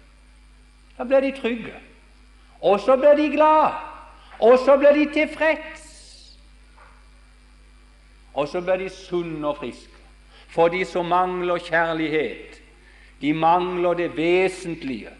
Da 0.98 1.04
blir 1.04 1.20
de 1.20 1.32
trygge. 1.40 1.72
Og 2.60 2.80
så 2.80 2.96
blir 2.96 3.16
de 3.16 3.30
glade. 3.32 3.72
Og 4.40 4.58
så 4.58 4.76
blir 4.76 4.92
de 4.92 5.12
tilfreds. 5.12 5.86
Og 8.34 8.48
så 8.48 8.60
blir 8.60 8.76
de 8.76 8.88
sunne 8.88 9.48
og 9.48 9.56
friske. 9.56 9.96
For 10.48 10.68
de 10.68 10.84
som 10.84 11.06
mangler 11.06 11.58
kjærlighet, 11.58 12.60
de 13.20 13.32
mangler 13.32 13.94
det 13.94 14.16
vesentlige. 14.16 15.10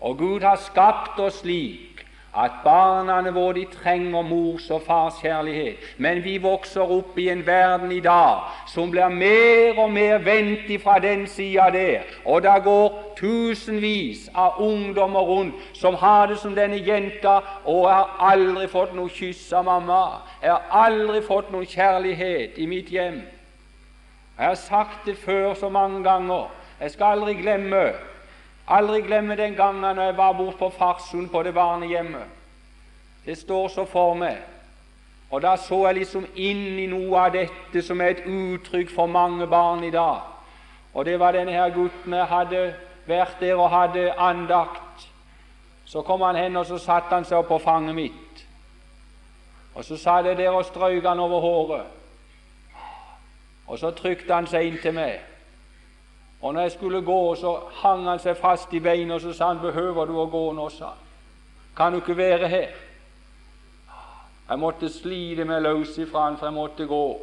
Og 0.00 0.18
Gud 0.18 0.40
har 0.40 0.56
skapt 0.56 1.20
oss 1.20 1.42
slik 1.44 1.91
at 2.34 2.50
barna 2.64 3.30
våre 3.30 3.66
trenger 3.82 4.22
mors 4.22 4.70
og 4.70 4.82
fars 4.82 5.20
kjærlighet. 5.20 5.76
Men 5.98 6.24
vi 6.24 6.38
vokser 6.38 6.80
opp 6.80 7.18
i 7.18 7.28
en 7.28 7.46
verden 7.46 7.92
i 7.92 8.00
dag 8.00 8.48
som 8.66 8.90
blir 8.90 9.08
mer 9.08 9.78
og 9.78 9.92
mer 9.92 10.18
vendt 10.18 10.70
fra 10.82 10.98
den 10.98 11.26
sida 11.26 11.68
der. 11.70 12.00
Og 12.24 12.42
det 12.42 12.62
går 12.64 13.12
tusenvis 13.16 14.30
av 14.34 14.60
ungdommer 14.60 15.20
rundt 15.20 15.54
som 15.72 15.94
har 15.94 16.26
det 16.26 16.38
som 16.38 16.54
denne 16.54 16.80
jenta. 16.80 17.40
Og 17.64 17.90
har 17.90 18.16
aldri 18.32 18.66
fått 18.66 18.94
noe 18.96 19.12
kyss 19.12 19.52
av 19.52 19.64
mamma. 19.68 20.22
Jeg 20.42 20.50
har 20.52 20.88
aldri 20.88 21.20
fått 21.22 21.52
noen 21.52 21.68
kjærlighet 21.68 22.56
i 22.56 22.66
mitt 22.66 22.88
hjem. 22.88 23.20
Jeg 24.38 24.46
har 24.46 24.54
sagt 24.54 25.04
det 25.06 25.18
før 25.20 25.52
så 25.54 25.68
mange 25.68 26.00
ganger. 26.04 26.48
Jeg 26.80 26.90
skal 26.90 27.18
aldri 27.18 27.34
glemme 27.34 27.92
Aldri 28.72 29.02
glemme 29.04 29.36
den 29.36 29.54
gangen 29.54 29.84
når 29.84 30.02
jeg 30.02 30.16
var 30.16 30.32
borte 30.32 30.58
på 30.58 30.70
Farsund, 30.72 31.28
på 31.30 31.42
det 31.42 31.54
barnehjemmet. 31.54 32.24
Det 33.26 33.38
står 33.38 33.68
så 33.68 33.84
for 33.84 34.14
meg. 34.14 34.38
Og 35.30 35.42
da 35.42 35.56
så 35.56 35.86
jeg 35.86 35.94
liksom 35.94 36.24
inn 36.36 36.78
i 36.80 36.86
noe 36.88 37.20
av 37.20 37.32
dette 37.32 37.82
som 37.84 38.00
er 38.00 38.14
et 38.14 38.24
uttrykk 38.28 38.90
for 38.94 39.06
mange 39.12 39.46
barn 39.46 39.84
i 39.84 39.90
dag. 39.90 40.24
Og 40.94 41.04
det 41.04 41.18
var 41.20 41.32
denne 41.32 41.52
her 41.52 41.72
gutten 41.72 42.16
jeg 42.16 42.28
hadde 42.28 42.62
vært 43.06 43.40
der 43.40 43.56
og 43.56 43.70
hadde 43.70 44.12
andakt. 44.12 45.08
Så 45.84 46.02
kom 46.02 46.20
han 46.20 46.36
hen, 46.36 46.56
og 46.56 46.66
så 46.66 46.78
satte 46.78 47.14
han 47.14 47.24
seg 47.24 47.38
opp 47.38 47.48
på 47.48 47.58
fanget 47.64 47.94
mitt. 47.96 48.44
Og 49.74 49.84
så 49.84 49.96
satt 49.96 50.26
jeg 50.26 50.36
der 50.36 50.52
og 50.52 50.64
strøk 50.64 51.04
han 51.04 51.20
over 51.20 51.40
håret. 51.40 51.86
Og 53.66 53.78
så 53.78 53.90
trykte 53.96 54.34
han 54.34 54.46
seg 54.46 54.68
inn 54.68 54.80
til 54.82 54.96
meg. 54.96 55.20
Og 56.42 56.54
når 56.54 56.60
jeg 56.60 56.72
skulle 56.72 57.02
gå, 57.02 57.34
så 57.34 57.58
hang 57.72 58.08
han 58.08 58.18
seg 58.18 58.36
fast 58.36 58.72
i 58.74 58.80
beina, 58.80 59.14
og 59.14 59.20
så 59.20 59.32
sa 59.32 59.48
han, 59.48 59.60
'Behøver 59.60 60.04
du 60.06 60.18
å 60.18 60.26
gå 60.26 60.52
nå?' 60.52 60.68
sa 60.68 60.84
han. 60.84 60.98
'Kan 61.76 61.92
du 61.92 61.98
ikke 61.98 62.16
være 62.16 62.48
her?' 62.48 62.74
Jeg 64.48 64.58
måtte 64.58 64.88
slite 64.88 65.44
meg 65.44 65.62
løs 65.62 65.98
ifra 65.98 66.24
han, 66.24 66.36
for 66.36 66.46
jeg 66.46 66.54
måtte 66.54 66.86
gå. 66.86 67.20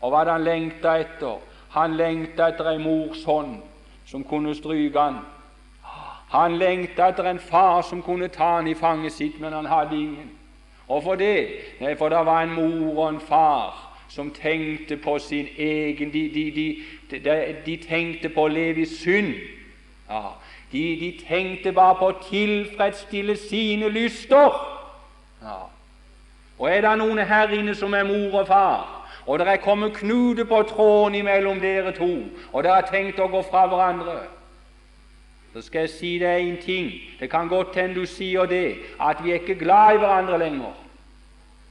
Og 0.00 0.10
hva 0.10 0.18
hadde 0.18 0.30
han 0.30 0.44
lengta 0.44 0.98
etter? 1.00 1.38
Han 1.68 1.96
lengta 1.96 2.48
etter 2.48 2.68
ei 2.70 2.78
mors 2.78 3.24
hånd 3.24 3.62
som 4.06 4.24
kunne 4.24 4.54
stryke 4.54 5.00
han. 5.00 5.18
Han 6.30 6.58
lengta 6.58 7.08
etter 7.08 7.24
en 7.24 7.38
far 7.38 7.82
som 7.82 8.02
kunne 8.02 8.28
ta 8.28 8.54
han 8.56 8.68
i 8.68 8.74
fanget 8.74 9.12
sitt, 9.12 9.40
men 9.40 9.52
han 9.52 9.66
hadde 9.66 9.96
ingen. 9.96 10.30
Og 10.88 11.02
for 11.02 11.14
det? 11.14 11.48
Nei, 11.80 11.94
for 11.94 12.08
det 12.08 12.26
var 12.26 12.42
en 12.42 12.54
mor 12.54 13.02
og 13.04 13.08
en 13.08 13.20
far 13.20 13.91
som 14.14 14.30
tenkte 14.30 14.96
på 14.96 15.18
sin 15.18 15.48
egen 15.56 16.12
De, 16.12 16.28
de, 16.34 16.82
de, 17.10 17.54
de 17.66 17.76
tenkte 17.76 18.28
på 18.28 18.44
å 18.44 18.52
leve 18.52 18.84
i 18.84 18.88
synd. 18.88 19.34
Ja, 20.10 20.34
de, 20.72 21.12
tenkte 21.28 21.72
bare 21.72 21.96
på 21.96 22.10
å 22.10 22.18
tilfredsstille 22.26 23.36
sine 23.40 23.88
lyster. 23.88 24.58
Ja. 25.42 25.62
Og 26.58 26.68
er 26.68 26.84
det 26.84 26.92
noen 27.00 27.22
her 27.24 27.54
inne 27.56 27.74
som 27.74 27.94
er 27.96 28.04
mor 28.04 28.42
og 28.42 28.46
far, 28.52 28.84
og 29.26 29.38
det 29.40 29.48
er 29.48 29.64
kommet 29.64 29.96
knute 29.96 30.44
på 30.44 30.60
tråden 30.68 31.16
imellom 31.22 31.60
dere 31.60 31.94
to, 31.96 32.12
og 32.52 32.62
dere 32.62 32.82
har 32.82 32.92
tenkt 32.92 33.20
å 33.20 33.30
gå 33.32 33.40
fra 33.48 33.64
hverandre, 33.70 34.20
så 35.52 35.64
skal 35.64 35.86
jeg 35.86 35.96
si 35.96 36.12
deg 36.20 36.44
en 36.44 36.60
ting. 36.60 36.92
Det 37.20 37.30
kan 37.32 37.48
godt 37.48 37.76
hende 37.80 38.00
du 38.00 38.06
sier 38.06 38.44
det, 38.48 38.76
at 39.00 39.24
vi 39.24 39.32
er 39.32 39.40
ikke 39.40 39.58
glad 39.64 39.96
i 39.96 40.04
hverandre 40.04 40.38
lenger. 40.44 40.81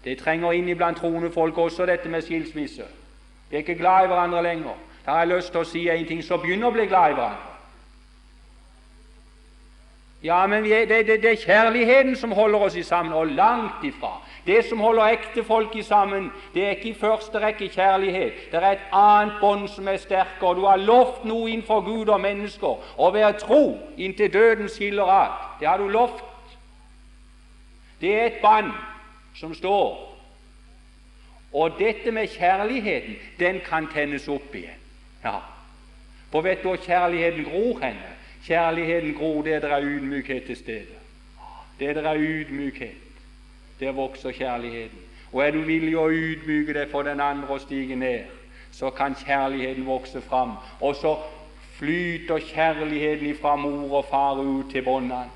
Det 0.03 0.17
trenger 0.17 0.51
inn 0.51 0.69
iblant 0.69 0.97
troende 0.97 1.31
folk 1.31 1.57
også, 1.57 1.85
dette 1.85 2.09
med 2.09 2.21
skilsmisse. 2.21 2.83
Vi 3.49 3.55
er 3.55 3.65
ikke 3.65 3.75
glad 3.75 4.03
i 4.03 4.07
hverandre 4.07 4.43
lenger. 4.43 4.77
Da 5.05 5.11
har 5.11 5.19
jeg 5.25 5.35
lyst 5.35 5.51
til 5.51 5.61
å 5.61 5.67
si 5.67 5.87
en 5.89 6.05
ting, 6.05 6.23
som 6.23 6.41
begynner 6.41 6.69
å 6.69 6.75
bli 6.75 6.85
glad 6.89 7.13
i 7.13 7.17
hverandre. 7.17 7.47
Ja, 10.23 10.47
men 10.47 10.65
er, 10.65 10.85
det, 10.85 11.07
det, 11.07 11.21
det, 11.23 11.31
er 11.31 11.45
kjærligheten 11.45 12.15
som 12.15 12.31
holder 12.31 12.59
oss 12.59 12.77
sammen, 12.85 13.13
og 13.13 13.27
langt 13.27 13.83
ifra. 13.83 14.19
Det 14.45 14.65
som 14.65 14.79
holder 14.79 15.15
ekte 15.17 15.43
folk 15.43 15.75
i 15.75 15.81
sammen, 15.81 16.29
det 16.53 16.65
er 16.65 16.69
ikke 16.69 16.89
i 16.89 16.93
første 16.93 17.41
rekke 17.41 17.69
kjærlighet. 17.69 18.33
Det 18.51 18.61
er 18.61 18.67
et 18.71 18.85
annet 18.93 19.33
bånd 19.41 19.67
som 19.69 19.87
er 19.87 19.97
sterkere. 19.97 20.55
Du 20.55 20.65
har 20.65 20.77
lovt 20.77 21.25
noe 21.25 21.49
innenfor 21.49 21.81
Gud 21.85 22.09
og 22.09 22.21
mennesker, 22.21 22.85
å 22.97 23.09
være 23.13 23.33
tro 23.41 23.63
inntil 23.97 24.33
døden 24.33 24.69
skiller 24.69 25.09
ad. 25.09 25.41
Det 25.59 25.67
har 25.67 25.81
du 25.81 25.89
lovt. 25.89 26.23
Det 28.01 28.13
er 28.13 28.25
et 28.25 28.41
bånd 28.41 28.73
som 29.35 29.55
står. 29.55 30.17
Og 31.53 31.71
dette 31.79 32.11
med 32.11 32.27
kjærligheten, 32.27 33.15
den 33.39 33.59
kan 33.65 33.87
tennes 33.93 34.27
opp 34.27 34.55
igjen. 34.55 34.79
Ja. 35.23 35.39
For 36.31 36.41
vet 36.41 36.63
du 36.63 36.67
hvor 36.69 36.79
kjærligheten 36.79 37.43
gror 37.43 37.79
henne? 37.83 38.15
Kjærligheten 38.45 39.13
gror 39.13 39.41
der 39.41 39.59
det 39.59 39.71
er 39.71 39.83
ydmykhet 39.83 40.43
til 40.43 40.55
stede. 40.55 40.95
Der 41.79 41.93
det 41.93 42.05
er 42.05 42.15
ydmykhet, 42.17 42.95
der 43.79 43.91
vokser 43.91 44.31
kjærligheten. 44.31 44.99
Og 45.33 45.47
er 45.47 45.51
du 45.51 45.61
villig 45.61 45.97
å 45.97 46.09
ydmyke 46.09 46.73
deg 46.73 46.89
for 46.91 47.03
den 47.03 47.19
andre 47.19 47.47
og 47.47 47.61
stige 47.61 47.95
ned, 47.95 48.23
så 48.71 48.89
kan 48.89 49.15
kjærligheten 49.15 49.85
vokse 49.85 50.21
fram. 50.21 50.51
Og 50.79 50.95
så 50.95 51.15
flyter 51.77 52.39
kjærligheten 52.39 53.27
ifra 53.27 53.55
mor 53.55 53.97
og 53.97 54.05
far 54.05 54.39
ut 54.39 54.71
til 54.71 54.83
båndene, 54.83 55.29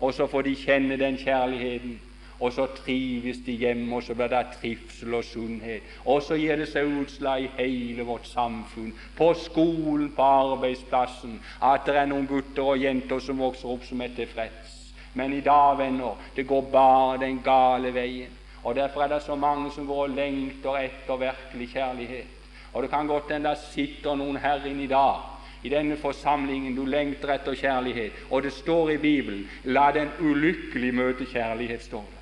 og 0.00 0.14
så 0.14 0.26
får 0.26 0.42
de 0.42 0.54
kjenne 0.56 0.96
den 0.96 1.16
kjærligheten 1.16 2.00
og 2.40 2.52
så 2.52 2.66
trives 2.66 3.42
de 3.46 3.52
hjemme, 3.52 3.96
og 3.96 4.02
så 4.02 4.14
blir 4.14 4.32
det 4.32 4.46
trivsel 4.60 5.14
og 5.14 5.24
sunnhet. 5.24 5.82
Og 6.04 6.22
så 6.22 6.38
gir 6.40 6.56
det 6.56 6.68
seg 6.70 6.88
utslag 7.02 7.44
i 7.44 7.50
hele 7.58 8.06
vårt 8.08 8.28
samfunn, 8.28 8.94
på 9.16 9.32
skolen, 9.36 10.10
på 10.16 10.22
arbeidsplassen, 10.22 11.36
at 11.62 11.84
det 11.86 11.98
er 12.00 12.08
noen 12.08 12.28
gutter 12.30 12.72
og 12.72 12.80
jenter 12.80 13.20
som 13.20 13.40
vokser 13.44 13.68
opp 13.74 13.84
som 13.84 14.00
er 14.00 14.14
tilfreds. 14.16 14.76
Men 15.14 15.32
i 15.36 15.40
dag, 15.44 15.78
venner, 15.78 16.16
det 16.36 16.46
går 16.46 16.68
bare 16.72 17.18
den 17.20 17.42
gale 17.44 17.92
veien. 17.94 18.36
Og 18.64 18.74
Derfor 18.76 19.02
er 19.02 19.08
det 19.08 19.22
så 19.22 19.34
mange 19.34 19.70
som 19.72 19.86
går 19.86 20.02
og 20.02 20.14
lengter 20.14 20.76
etter 20.76 21.16
virkelig 21.16 21.68
kjærlighet. 21.72 22.26
Og 22.72 22.82
Det 22.82 22.90
kan 22.90 23.06
godt 23.06 23.32
hende 23.32 23.48
det 23.48 23.58
sitter 23.58 24.14
noen 24.14 24.36
her 24.36 24.64
inne 24.66 24.84
i 24.84 24.86
dag, 24.86 25.20
i 25.62 25.68
denne 25.68 25.96
forsamlingen, 25.96 26.76
du 26.76 26.84
lengter 26.84 27.34
etter 27.34 27.54
kjærlighet. 27.54 28.12
Og 28.30 28.42
det 28.42 28.52
står 28.52 28.90
i 28.90 28.96
Bibelen 28.96 29.48
'La 29.64 29.90
den 29.92 30.08
ulykkelig 30.20 30.94
møte 30.94 31.24
kjærlighet'. 31.24 31.82
står 31.82 32.04
det. 32.10 32.19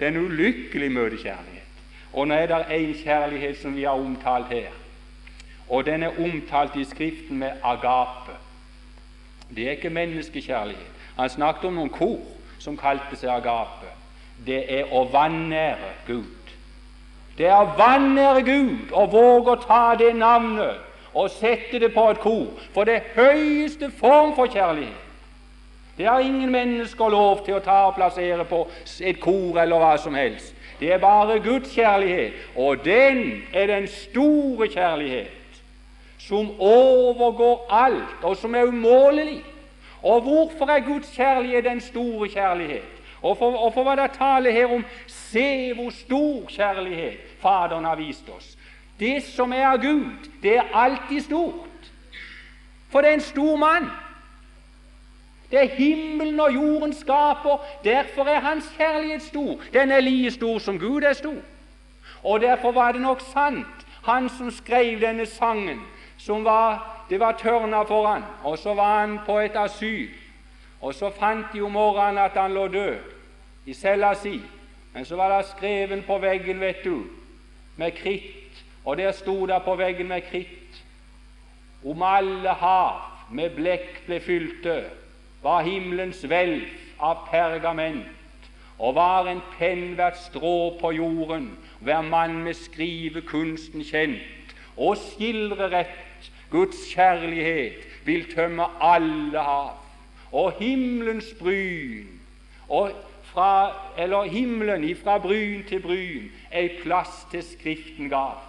Den 0.00 0.16
ulykkelig 0.16 0.90
møtekjærlighet. 0.92 1.62
Og 2.12 2.28
nå 2.28 2.34
er 2.34 2.46
det 2.46 2.64
en 2.70 2.94
kjærlighet 2.94 3.58
som 3.60 3.76
vi 3.76 3.82
har 3.84 3.96
omtalt 3.96 4.48
her, 4.48 4.72
og 5.68 5.86
den 5.86 6.02
er 6.02 6.20
omtalt 6.20 6.76
i 6.76 6.84
Skriften 6.84 7.38
med 7.38 7.50
agape. 7.62 8.36
Det 9.56 9.66
er 9.66 9.70
ikke 9.70 9.90
menneskekjærlighet. 9.90 10.92
Han 11.16 11.30
snakket 11.30 11.64
om 11.64 11.74
noen 11.74 11.90
kor 11.90 12.20
som 12.58 12.76
kalte 12.76 13.16
seg 13.16 13.30
agape. 13.30 13.92
Det 14.46 14.62
er 14.72 14.92
å 14.92 15.04
vanære 15.12 15.92
Gud. 16.06 16.52
Det 17.38 17.46
er 17.46 17.56
å 17.60 17.76
vanære 17.78 18.42
Gud 18.44 18.92
og 18.92 19.12
våge 19.12 19.54
å 19.54 19.62
ta 19.62 19.94
det 19.98 20.14
navnet 20.16 20.82
og 21.16 21.30
sette 21.30 21.80
det 21.80 21.92
på 21.94 22.10
et 22.10 22.20
kor. 22.20 22.46
For 22.74 22.84
det 22.84 23.02
høyeste 23.16 23.90
form 24.00 24.34
for 24.36 24.52
kjærlighet. 24.52 25.05
Det 25.96 26.06
har 26.06 26.20
ingen 26.20 26.50
mennesker 26.52 27.08
lov 27.08 27.44
til 27.44 27.56
å 27.56 27.64
ta 27.64 27.86
og 27.88 27.96
plassere 27.96 28.44
på 28.44 28.66
et 29.00 29.20
kor 29.20 29.60
eller 29.62 29.80
hva 29.80 29.94
som 30.00 30.14
helst. 30.14 30.52
Det 30.80 30.92
er 30.92 31.00
bare 31.00 31.40
Guds 31.40 31.72
kjærlighet, 31.72 32.32
og 32.56 32.84
den 32.84 33.42
er 33.52 33.66
den 33.66 33.86
store 33.88 34.68
kjærlighet 34.68 35.32
som 36.18 36.50
overgår 36.60 37.66
alt, 37.70 38.22
og 38.22 38.36
som 38.36 38.54
er 38.54 38.68
umålelig. 38.68 39.40
Og 40.02 40.20
hvorfor 40.20 40.70
er 40.70 40.84
Guds 40.84 41.08
kjærlighet 41.16 41.64
den 41.64 41.80
store 41.80 42.28
kjærlighet? 42.28 42.92
Og 43.22 43.36
for, 43.38 43.56
og 43.56 43.72
for 43.74 43.86
hva 43.86 43.96
det 43.96 44.10
taler 44.18 44.52
her 44.52 44.70
om 44.74 44.84
Se 45.08 45.72
hvor 45.74 45.90
stor 45.90 46.50
kjærlighet 46.52 47.16
Faderen 47.40 47.84
har 47.84 47.96
vist 47.96 48.28
oss. 48.28 48.52
Det 49.00 49.22
som 49.24 49.52
er 49.52 49.66
av 49.66 49.80
Gud, 49.82 50.28
det 50.42 50.56
er 50.56 50.70
alltid 50.74 51.20
stort. 51.20 51.88
For 52.92 53.00
det 53.00 53.10
er 53.10 53.14
en 53.14 53.20
stor 53.20 53.56
mann. 53.56 53.90
Det 55.50 55.62
er 55.62 55.68
himmelen 55.68 56.40
og 56.40 56.54
jorden 56.54 56.92
skaper. 56.92 57.66
Derfor 57.84 58.24
er 58.24 58.40
hans 58.40 58.72
kjærlighet 58.76 59.22
stor. 59.22 59.60
Den 59.72 59.90
er 59.90 60.00
like 60.00 60.30
stor 60.30 60.58
som 60.58 60.78
Gud 60.78 61.02
er 61.02 61.12
stor. 61.12 61.36
Og 62.22 62.40
derfor 62.40 62.72
var 62.72 62.92
det 62.92 63.00
nok 63.00 63.20
sant, 63.20 63.86
han 64.04 64.28
som 64.28 64.50
skrev 64.50 65.00
denne 65.00 65.26
sangen, 65.26 65.80
som 66.18 66.44
var 66.44 66.96
det 67.10 67.20
var 67.20 67.32
tørna 67.38 67.82
for 67.82 68.06
han, 68.06 68.22
og 68.44 68.58
så 68.58 68.74
var 68.74 69.00
han 69.00 69.18
på 69.26 69.38
et 69.38 69.56
asyl. 69.56 70.08
Og 70.80 70.94
så 70.94 71.10
fant 71.10 71.46
de 71.52 71.60
om 71.60 71.72
morgenen 71.72 72.18
at 72.18 72.34
han 72.34 72.54
lå 72.54 72.68
død 72.68 72.96
i 73.66 73.74
cella 73.74 74.14
si. 74.14 74.40
Men 74.94 75.04
så 75.04 75.16
var 75.16 75.36
det 75.36 75.46
skreven 75.46 76.02
på 76.02 76.18
veggen, 76.18 76.60
vet 76.60 76.84
du, 76.84 77.02
med 77.76 77.92
kritt, 77.92 78.64
og 78.84 78.96
der 78.96 79.12
sto 79.12 79.46
det 79.46 79.62
på 79.64 79.74
veggen 79.74 80.08
med 80.08 80.22
kritt 80.30 80.82
om 81.84 82.02
alle 82.02 82.48
hav 82.48 83.00
med 83.30 83.50
blekk 83.54 84.06
ble 84.06 84.20
fylte, 84.20 84.76
var 85.46 85.62
himmelens 85.62 86.24
hvelv 86.26 86.66
av 86.98 87.28
pergament, 87.30 88.10
og 88.78 88.96
var 88.98 89.28
en 89.30 89.40
penn 89.56 89.94
hvert 89.96 90.18
strå 90.18 90.74
på 90.80 90.90
jorden, 90.98 91.52
hver 91.80 92.02
mann 92.02 92.40
med 92.44 92.58
skrivekunsten 92.58 93.84
kjent, 93.86 94.54
og 94.76 94.98
skildre 95.00 95.70
rett 95.72 96.30
Guds 96.50 96.82
kjærlighet 96.90 97.86
vil 98.06 98.26
tømme 98.34 98.66
alle 98.82 99.42
hav, 99.42 99.76
og 100.32 100.58
himmelens 100.58 101.30
bryn 101.38 102.10
og 102.68 102.90
fra, 103.30 103.72
eller 103.98 104.26
himmelen 104.30 104.84
ifra 104.84 105.18
bryn 105.22 105.62
til 105.68 105.82
bryn 105.84 106.30
ei 106.50 106.68
plass 106.82 107.24
til 107.30 107.44
Skriften 107.44 108.10
gav. 108.10 108.40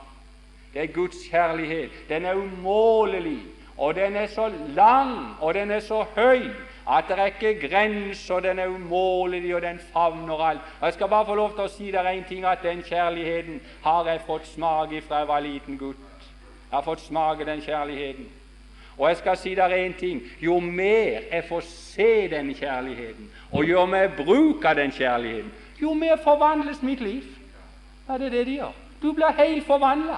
Det 0.74 0.82
er 0.82 0.94
Guds 0.94 1.18
kjærlighet. 1.30 1.92
Den 2.10 2.26
er 2.26 2.38
umålelig, 2.38 3.40
og 3.78 3.96
den 3.96 4.16
er 4.16 4.28
så 4.28 4.52
lang, 4.76 5.36
og 5.42 5.54
den 5.54 5.72
er 5.72 5.80
så 5.80 6.06
høy 6.16 6.50
at 6.90 7.04
det 7.08 7.20
er 7.20 7.26
ikke 7.26 7.68
grenser. 7.68 8.40
Den 8.40 8.60
er 8.60 8.68
umålelig, 8.68 9.56
og 9.56 9.62
den 9.62 9.80
favner 9.94 10.44
alt. 10.44 10.62
Jeg 10.82 10.94
skal 10.94 11.08
bare 11.08 11.26
få 11.26 11.36
lov 11.36 11.56
til 11.56 11.66
å 11.66 11.72
si 11.72 11.92
dere 11.92 12.16
en 12.16 12.26
ting, 12.30 12.46
at 12.46 12.64
den 12.64 12.84
kjærligheten 12.84 13.62
har 13.84 14.08
jeg 14.08 14.26
fått 14.28 14.48
smake 14.48 15.02
fra 15.08 15.24
jeg 15.24 15.28
var 15.28 15.40
liten 15.40 15.78
gutt. 15.78 16.04
Jeg 16.70 16.76
har 16.76 16.84
fått 16.84 17.06
smake 17.08 17.46
den 17.46 17.62
kjærligheten. 17.62 18.28
Og 18.98 19.10
jeg 19.10 19.18
skal 19.18 19.38
si 19.38 19.54
dere 19.56 19.78
en 19.86 19.94
ting 19.94 20.22
jo 20.42 20.60
mer 20.60 21.28
jeg 21.32 21.44
får 21.50 21.62
se 21.70 22.28
den 22.32 22.50
kjærligheten 22.58 23.30
og 23.52 23.66
jo 23.70 23.86
mer 23.86 24.08
jeg 24.08 24.16
bruker 24.18 24.74
den 24.74 24.92
kjærligheten, 24.92 25.52
jo 25.82 25.94
mer 25.94 26.18
forvandles 26.24 26.82
mitt 26.82 27.00
liv. 27.00 27.24
Ja, 28.08 28.18
det 28.18 28.26
er 28.26 28.30
det 28.30 28.46
det 28.46 28.56
gjør. 28.56 28.74
Du 29.02 29.12
blir 29.14 29.38
helt 29.38 29.66
forvandla. 29.66 30.18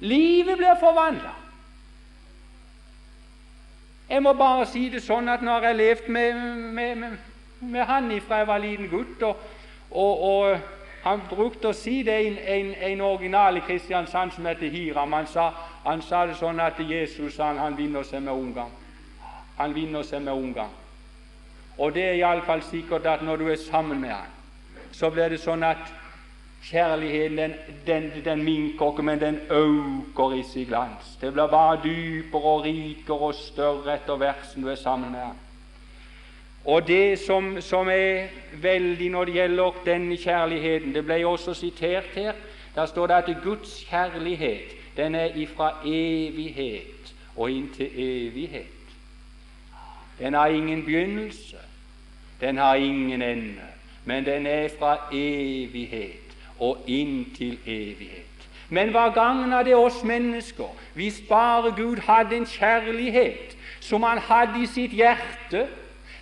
Livet 0.00 0.58
blir 0.58 0.76
forvandla. 0.80 1.34
Jeg 4.08 4.22
må 4.22 4.32
bare 4.32 4.64
si 4.66 4.86
det 4.88 5.02
sånn 5.04 5.28
at 5.28 5.42
jeg 5.44 5.64
har 5.64 5.76
levd 5.76 6.08
med, 6.08 6.34
med, 6.72 6.96
med, 6.96 7.16
med 7.60 7.84
han 7.84 8.08
fra 8.24 8.40
jeg 8.40 8.48
var 8.48 8.62
liten 8.62 8.88
gutt, 8.88 9.22
og, 9.22 9.36
og, 9.90 10.22
og 10.22 10.58
han 11.02 11.20
brukte 11.28 11.68
å 11.70 11.76
si 11.76 12.00
det 12.06 12.16
en, 12.26 12.38
en, 12.38 12.70
en 12.88 13.02
original 13.04 13.60
i 13.60 13.64
Kristiansand 13.66 14.32
som 14.32 14.48
heter 14.48 14.72
Hiram. 14.72 15.12
Han 15.12 15.28
sa, 15.28 15.50
han 15.84 16.02
sa, 16.02 16.24
det 16.26 16.38
sånn 16.40 16.60
at 16.60 16.80
Jesus 16.80 17.36
han, 17.38 17.60
han 17.60 17.76
vinner 17.76 18.06
seg 18.06 18.24
med 18.24 18.32
omgang. 18.32 18.72
Han 19.58 19.76
vinner 19.76 20.02
seg 20.06 20.24
med 20.24 20.32
omgang. 20.32 20.72
Og 21.78 21.92
det 21.94 22.08
er 22.08 22.18
iallfall 22.18 22.64
sikkert 22.66 23.06
at 23.06 23.22
når 23.22 23.36
du 23.42 23.46
er 23.52 23.60
sammen 23.60 24.00
med 24.00 24.16
han, 24.16 24.34
så 24.92 25.12
blir 25.14 25.30
det 25.30 25.42
sånn 25.42 25.62
at 25.62 25.84
kjærligheten 26.70 27.38
den, 27.38 27.54
den, 27.86 28.12
den 28.24 28.42
minker 28.44 28.92
ikke, 28.92 29.02
men 29.02 29.20
den 29.20 29.40
øker 29.50 30.34
i 30.34 30.42
sin 30.52 30.66
glans. 30.66 31.18
Det 31.20 31.32
blir 31.32 31.46
bare 31.46 31.80
dypere 31.84 32.42
og 32.42 32.64
rikere 32.64 33.18
og 33.18 33.34
større 33.34 33.94
etter 33.94 34.16
hvert 34.16 34.48
som 34.52 34.62
du 34.62 34.68
er 34.68 34.74
sammen 34.74 35.12
med 35.12 35.20
han. 35.20 35.36
Og 36.64 36.86
det 36.88 37.18
som, 37.18 37.60
som, 37.60 37.88
er 37.88 38.28
veldig 38.52 39.10
når 39.10 39.24
det 39.24 39.34
gjelder 39.34 39.82
denne 39.86 40.16
kjærligheten 40.16 40.94
Det 40.94 41.04
ble 41.04 41.26
også 41.26 41.54
sitert 41.54 42.10
her. 42.14 42.32
Der 42.74 42.86
står 42.86 43.06
det 43.06 43.14
at 43.14 43.36
Guds 43.42 43.84
kjærlighet 43.88 44.74
den 44.96 45.14
er 45.14 45.34
ifra 45.34 45.70
evighet 45.86 47.14
og 47.36 47.50
inntil 47.50 47.90
evighet. 47.94 48.66
Den 50.18 50.34
har 50.34 50.46
ingen 50.46 50.84
begynnelse, 50.84 51.56
den 52.40 52.56
har 52.58 52.74
ingen 52.74 53.22
ende, 53.22 53.62
men 54.04 54.24
den 54.26 54.46
er 54.46 54.68
fra 54.78 54.96
evighet 55.12 56.27
og 56.60 56.78
inntil 56.86 57.58
evighet. 57.66 58.24
Men 58.68 58.90
hva 58.92 59.08
gagna 59.14 59.62
det 59.64 59.76
oss 59.76 60.02
mennesker 60.04 60.68
hvis 60.94 61.22
bare 61.28 61.72
Gud 61.76 62.02
hadde 62.04 62.36
en 62.36 62.46
kjærlighet 62.46 63.56
som 63.80 64.02
Han 64.02 64.18
hadde 64.18 64.62
i 64.62 64.66
sitt 64.66 64.92
hjerte, 64.92 65.66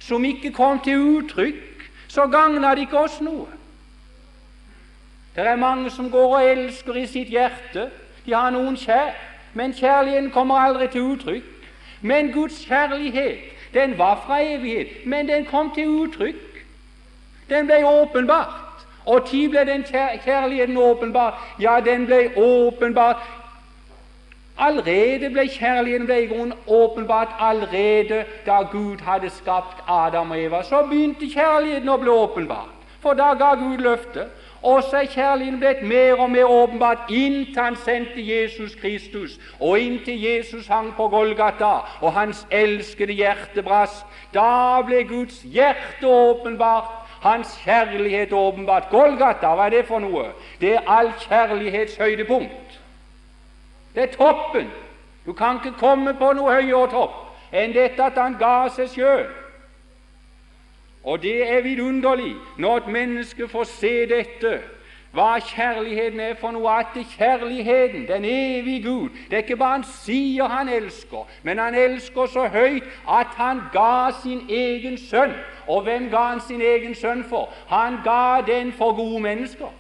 som 0.01 0.25
ikke 0.25 0.53
kom 0.53 0.79
til 0.81 0.99
uttrykk, 0.99 1.90
så 2.09 2.27
gagna 2.27 2.75
det 2.75 2.87
ikke 2.87 2.99
oss 2.99 3.20
noe. 3.20 3.46
Det 5.37 5.46
er 5.46 5.57
mange 5.57 5.90
som 5.90 6.11
går 6.11 6.37
og 6.37 6.44
elsker 6.44 6.94
i 6.94 7.07
sitt 7.07 7.29
hjerte. 7.29 7.88
De 8.27 8.35
har 8.35 8.51
noen 8.51 8.77
kjær, 8.77 9.16
men 9.55 9.75
kjærligheten 9.75 10.31
kommer 10.31 10.61
aldri 10.61 10.87
til 10.92 11.03
uttrykk. 11.03 11.51
Men 12.01 12.33
Guds 12.33 12.64
kjærlighet, 12.64 13.38
den 13.75 13.99
var 13.99 14.22
fra 14.27 14.40
evighet, 14.44 15.07
men 15.07 15.29
den 15.29 15.44
kom 15.44 15.72
til 15.75 15.88
uttrykk. 15.88 16.62
Den 17.51 17.66
ble 17.66 17.83
åpenbart. 17.87 18.65
Og 19.07 19.29
tid 19.29 19.49
ble 19.49 19.64
den 19.66 19.85
kjærligheten 20.25 20.77
åpenbart? 20.77 21.35
Ja, 21.61 21.81
den 21.85 22.07
ble 22.07 22.31
åpenbart 22.37 23.16
Allerede 24.59 25.29
ble 25.31 25.49
kjærligheten 25.53 26.07
ble 26.07 26.53
åpenbart 26.66 27.35
allerede 27.40 28.25
da 28.47 28.62
Gud 28.73 29.03
hadde 29.05 29.31
skapt 29.31 29.85
Adam 29.88 30.31
og 30.31 30.40
Eva. 30.40 30.62
Så 30.62 30.81
begynte 30.88 31.29
kjærligheten 31.29 31.88
å 31.92 31.99
bli 32.01 32.09
åpenbart, 32.09 32.73
for 33.05 33.12
da 33.14 33.35
ga 33.37 33.53
Gud 33.61 33.85
løftet. 33.85 34.33
Og 34.62 34.83
så 34.83 34.97
er 34.97 35.11
kjærligheten 35.12 35.61
blitt 35.61 35.83
mer 35.85 36.16
og 36.19 36.31
mer 36.31 36.49
åpenbart 36.51 37.11
inntil 37.12 37.61
han 37.61 37.77
sendte 37.77 38.25
Jesus 38.25 38.75
Kristus, 38.81 39.37
og 39.61 39.79
inntil 39.79 40.25
Jesus 40.25 40.66
hang 40.66 40.88
på 40.97 41.09
Golgata, 41.09 41.75
og 42.01 42.12
hans 42.12 42.47
elskede 42.51 43.12
hjerte 43.12 43.62
brast. 43.62 44.07
Da 44.35 44.81
ble 44.87 45.05
Guds 45.05 45.42
hjerte 45.45 46.09
åpenbart, 46.09 47.06
hans 47.20 47.57
kjærlighet 47.64 48.33
åpenbart. 48.33 48.90
Golgata, 48.90 49.55
hva 49.55 49.66
er 49.66 49.70
det 49.70 49.87
for 49.87 50.02
noe? 50.02 50.31
Det 50.61 50.74
er 50.74 50.90
all 50.90 51.12
kjærlighets 51.20 51.96
høydepunkt. 51.96 52.81
Det 53.94 54.02
er 54.02 54.12
toppen. 54.16 54.70
Du 55.26 55.33
kan 55.33 55.59
ikke 55.59 55.79
komme 55.79 56.14
på 56.14 56.33
noe 56.37 56.61
høyere 56.61 56.90
topp 56.90 57.22
enn 57.57 57.72
dette 57.72 58.02
at 58.02 58.18
han 58.18 58.37
ga 58.38 58.68
seg 58.74 58.90
sjøl. 58.92 59.26
Og 61.07 61.22
det 61.22 61.38
er 61.46 61.62
vidunderlig 61.62 62.35
når 62.59 62.76
et 62.76 62.88
menneske 62.90 63.48
får 63.48 63.68
se 63.70 63.92
dette, 64.11 64.59
hva 65.16 65.38
kjærligheten 65.40 66.20
er 66.20 66.35
for 66.40 66.52
noe. 66.52 66.72
At 66.79 66.96
kjærligheten, 67.16 68.05
den 68.09 68.24
evige 68.24 68.83
Gud, 68.83 69.09
det 69.31 69.33
er 69.33 69.44
ikke 69.44 69.57
bare 69.57 69.79
han 69.79 69.87
sier 69.88 70.48
han 70.52 70.68
elsker, 70.68 71.24
men 71.42 71.59
han 71.59 71.74
elsker 71.74 72.26
så 72.26 72.48
høyt 72.52 72.85
at 73.09 73.33
han 73.40 73.62
ga 73.72 74.11
sin 74.22 74.44
egen 74.48 74.98
sønn. 74.98 75.33
Og 75.66 75.83
hvem 75.83 76.11
ga 76.11 76.22
han 76.35 76.40
sin 76.40 76.61
egen 76.61 76.94
sønn 76.94 77.24
for? 77.24 77.48
Han 77.68 77.98
ga 78.05 78.40
den 78.46 78.72
for 78.72 78.92
gode 78.96 79.20
mennesker. 79.20 79.72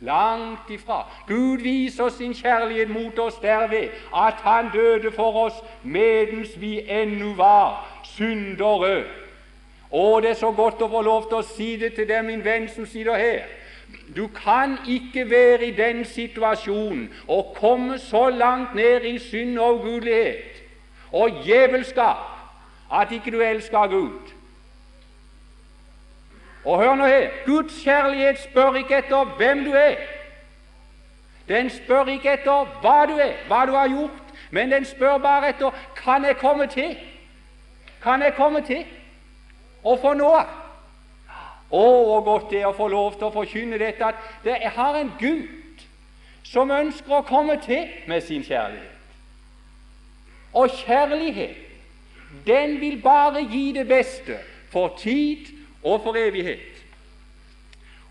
Langt 0.00 0.70
ifra. 0.70 1.06
Gud 1.26 1.58
viser 1.62 2.08
sin 2.08 2.34
kjærlighet 2.34 2.90
mot 2.90 3.18
oss 3.18 3.34
derved 3.42 3.88
at 4.14 4.34
han 4.44 4.68
døde 4.72 5.10
for 5.12 5.44
oss 5.46 5.54
medens 5.82 6.60
vi 6.60 6.80
ennå 6.88 7.32
var 7.34 7.88
syndere. 8.04 9.04
Og 9.90 10.22
det 10.22 10.30
er 10.30 10.34
så 10.34 10.52
godt 10.52 10.82
å 10.84 10.90
få 10.92 11.02
lov 11.02 11.26
til 11.28 11.40
å 11.40 11.46
si 11.56 11.70
det 11.80 11.94
til 11.96 12.06
deg, 12.08 12.24
min 12.24 12.44
venn 12.44 12.68
som 12.68 12.86
sitter 12.86 13.16
her. 13.16 13.48
Du 14.16 14.26
kan 14.26 14.78
ikke 14.88 15.30
være 15.30 15.66
i 15.66 15.70
den 15.70 16.04
situasjonen 16.04 17.14
og 17.28 17.56
komme 17.60 17.98
så 17.98 18.30
langt 18.30 18.74
ned 18.74 19.04
i 19.04 19.18
synd 19.18 19.58
og 19.58 19.74
ugudelighet 19.74 20.64
og 21.12 21.30
djevelskap 21.44 22.16
at 22.92 23.12
ikke 23.12 23.30
du 23.30 23.40
elsker 23.40 23.86
Gud. 23.86 24.18
Og 26.64 26.78
hør 26.78 26.94
nå 26.94 27.06
her 27.06 27.28
Guds 27.46 27.82
kjærlighet 27.82 28.38
spør 28.38 28.74
ikke 28.74 28.98
etter 28.98 29.24
hvem 29.24 29.64
du 29.64 29.72
er. 29.72 29.96
Den 31.48 31.70
spør 31.70 32.04
ikke 32.04 32.32
etter 32.32 32.64
hva 32.82 33.06
du 33.08 33.16
er, 33.16 33.32
hva 33.48 33.66
du 33.66 33.72
har 33.72 33.88
gjort, 33.88 34.34
men 34.50 34.72
den 34.72 34.84
spør 34.84 35.18
bare 35.18 35.48
etter 35.48 35.70
kan 35.96 36.24
jeg 36.24 36.36
komme 36.36 36.66
til. 36.66 36.96
Kan 38.02 38.22
jeg 38.22 38.34
komme 38.34 38.60
til 38.60 38.84
Og 39.84 39.98
få 40.02 40.12
noe? 40.18 40.42
Å, 41.70 41.84
hvor 42.04 42.20
godt 42.24 42.50
det 42.50 42.62
er 42.62 42.70
å 42.70 42.76
få 42.76 42.88
lov 42.88 43.18
til 43.18 43.28
å 43.28 43.34
forkynne 43.34 43.78
dette, 43.80 44.04
at 44.04 44.44
det 44.44 44.56
har 44.76 44.96
en 44.96 45.12
Gud 45.20 45.84
som 46.48 46.70
ønsker 46.72 47.18
å 47.18 47.26
komme 47.28 47.58
til 47.64 47.90
med 48.08 48.24
sin 48.24 48.44
kjærlighet. 48.44 48.94
Og 50.56 50.70
kjærlighet, 50.80 51.56
den 52.46 52.80
vil 52.80 53.02
bare 53.02 53.44
gi 53.44 53.72
det 53.76 53.84
beste 53.88 54.38
for 54.72 54.96
tid 54.96 55.50
og 55.82 56.00
for 56.02 56.16
evighet. 56.16 56.78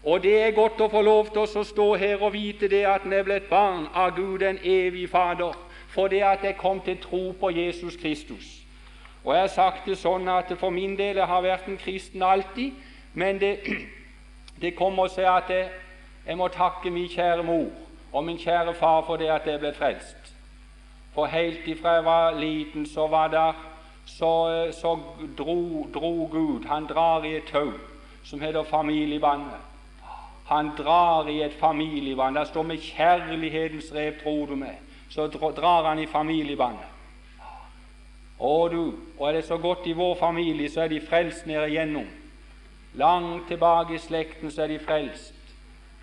Og 0.04 0.22
det 0.24 0.36
er 0.42 0.54
godt 0.56 0.82
å 0.82 0.90
få 0.92 1.02
lov 1.02 1.32
til 1.34 1.44
å 1.44 1.66
stå 1.66 1.88
her 2.00 2.22
og 2.22 2.32
vite 2.34 2.70
det 2.72 2.86
at 2.88 3.04
en 3.06 3.14
er 3.18 3.26
blitt 3.28 3.50
barn 3.50 3.88
av 3.94 4.14
Gud 4.16 4.40
den 4.40 4.60
evige 4.64 5.10
Fader, 5.12 5.58
for 5.90 6.08
det 6.08 6.22
at 6.24 6.46
jeg 6.46 6.60
kom 6.62 6.80
til 6.86 7.00
tro 7.02 7.32
på 7.40 7.50
Jesus 7.52 7.98
Kristus. 7.98 8.46
Og 9.26 9.34
Jeg 9.34 9.42
har 9.42 9.52
sagt 9.52 9.90
det 9.90 9.98
sånn 10.00 10.30
at 10.32 10.54
for 10.60 10.72
min 10.72 10.96
del 10.96 11.18
jeg 11.18 11.28
har 11.28 11.42
vært 11.44 11.68
en 11.68 11.82
kristen 11.82 12.24
alltid, 12.24 12.72
men 13.18 13.40
det, 13.40 13.60
det 14.62 14.76
kommer 14.78 15.08
seg 15.10 15.26
at 15.26 15.50
jeg, 15.50 15.70
jeg 16.28 16.38
må 16.38 16.52
takke 16.54 16.92
min 16.94 17.08
kjære 17.10 17.42
mor 17.44 17.72
og 18.14 18.24
min 18.24 18.38
kjære 18.38 18.76
far 18.78 19.00
for 19.08 19.18
det 19.18 19.32
at 19.34 19.48
jeg 19.50 19.58
ble 19.60 19.72
frelst. 19.74 20.28
For 21.16 21.26
helt 21.26 21.66
ifra 21.66 21.96
jeg 21.96 22.06
var 22.06 22.36
liten, 22.38 22.86
så 22.86 23.08
var 23.10 23.32
der 23.34 23.56
så, 24.06 24.30
så 24.72 24.92
dro, 25.38 25.88
dro, 25.94 26.28
Gud 26.32 26.68
Han 26.70 26.86
drar 26.86 27.26
i 27.26 27.34
et 27.40 27.50
tau 27.50 27.72
som 28.24 28.42
heter 28.42 28.64
familiebåndet. 28.64 29.66
Han 30.52 30.70
drar 30.78 31.28
i 31.28 31.42
et 31.42 31.58
familiebånd. 31.58 32.36
Der 32.36 32.46
står 32.46 32.64
med 32.64 32.78
'kjærlighetens 32.78 33.90
rev 33.96 34.14
tror 34.24 34.46
du 34.46 34.56
meg. 34.56 34.78
Så 35.10 35.28
drar 35.28 35.90
han 35.90 36.00
i 36.00 36.06
familiebåndet. 36.06 36.86
Og 38.40 38.72
du, 38.72 38.94
og 39.20 39.30
er 39.30 39.34
det 39.34 39.46
så 39.46 39.58
godt 39.58 39.88
i 39.88 39.92
vår 39.92 40.16
familie, 40.16 40.70
så 40.70 40.82
er 40.82 40.88
de 40.88 41.02
frelst 41.10 41.48
nede 41.48 41.68
igjennom. 41.68 42.06
Langt 42.94 43.48
tilbake 43.48 43.96
i 43.96 43.98
slekten 44.02 44.52
så 44.52 44.64
er 44.64 44.68
de 44.68 44.80
frelst. 44.80 45.34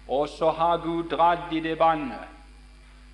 Og 0.08 0.28
så 0.28 0.50
har 0.50 0.76
Gud 0.76 1.08
dratt 1.10 1.52
i 1.52 1.60
det 1.60 1.78
bandet. 1.78 2.28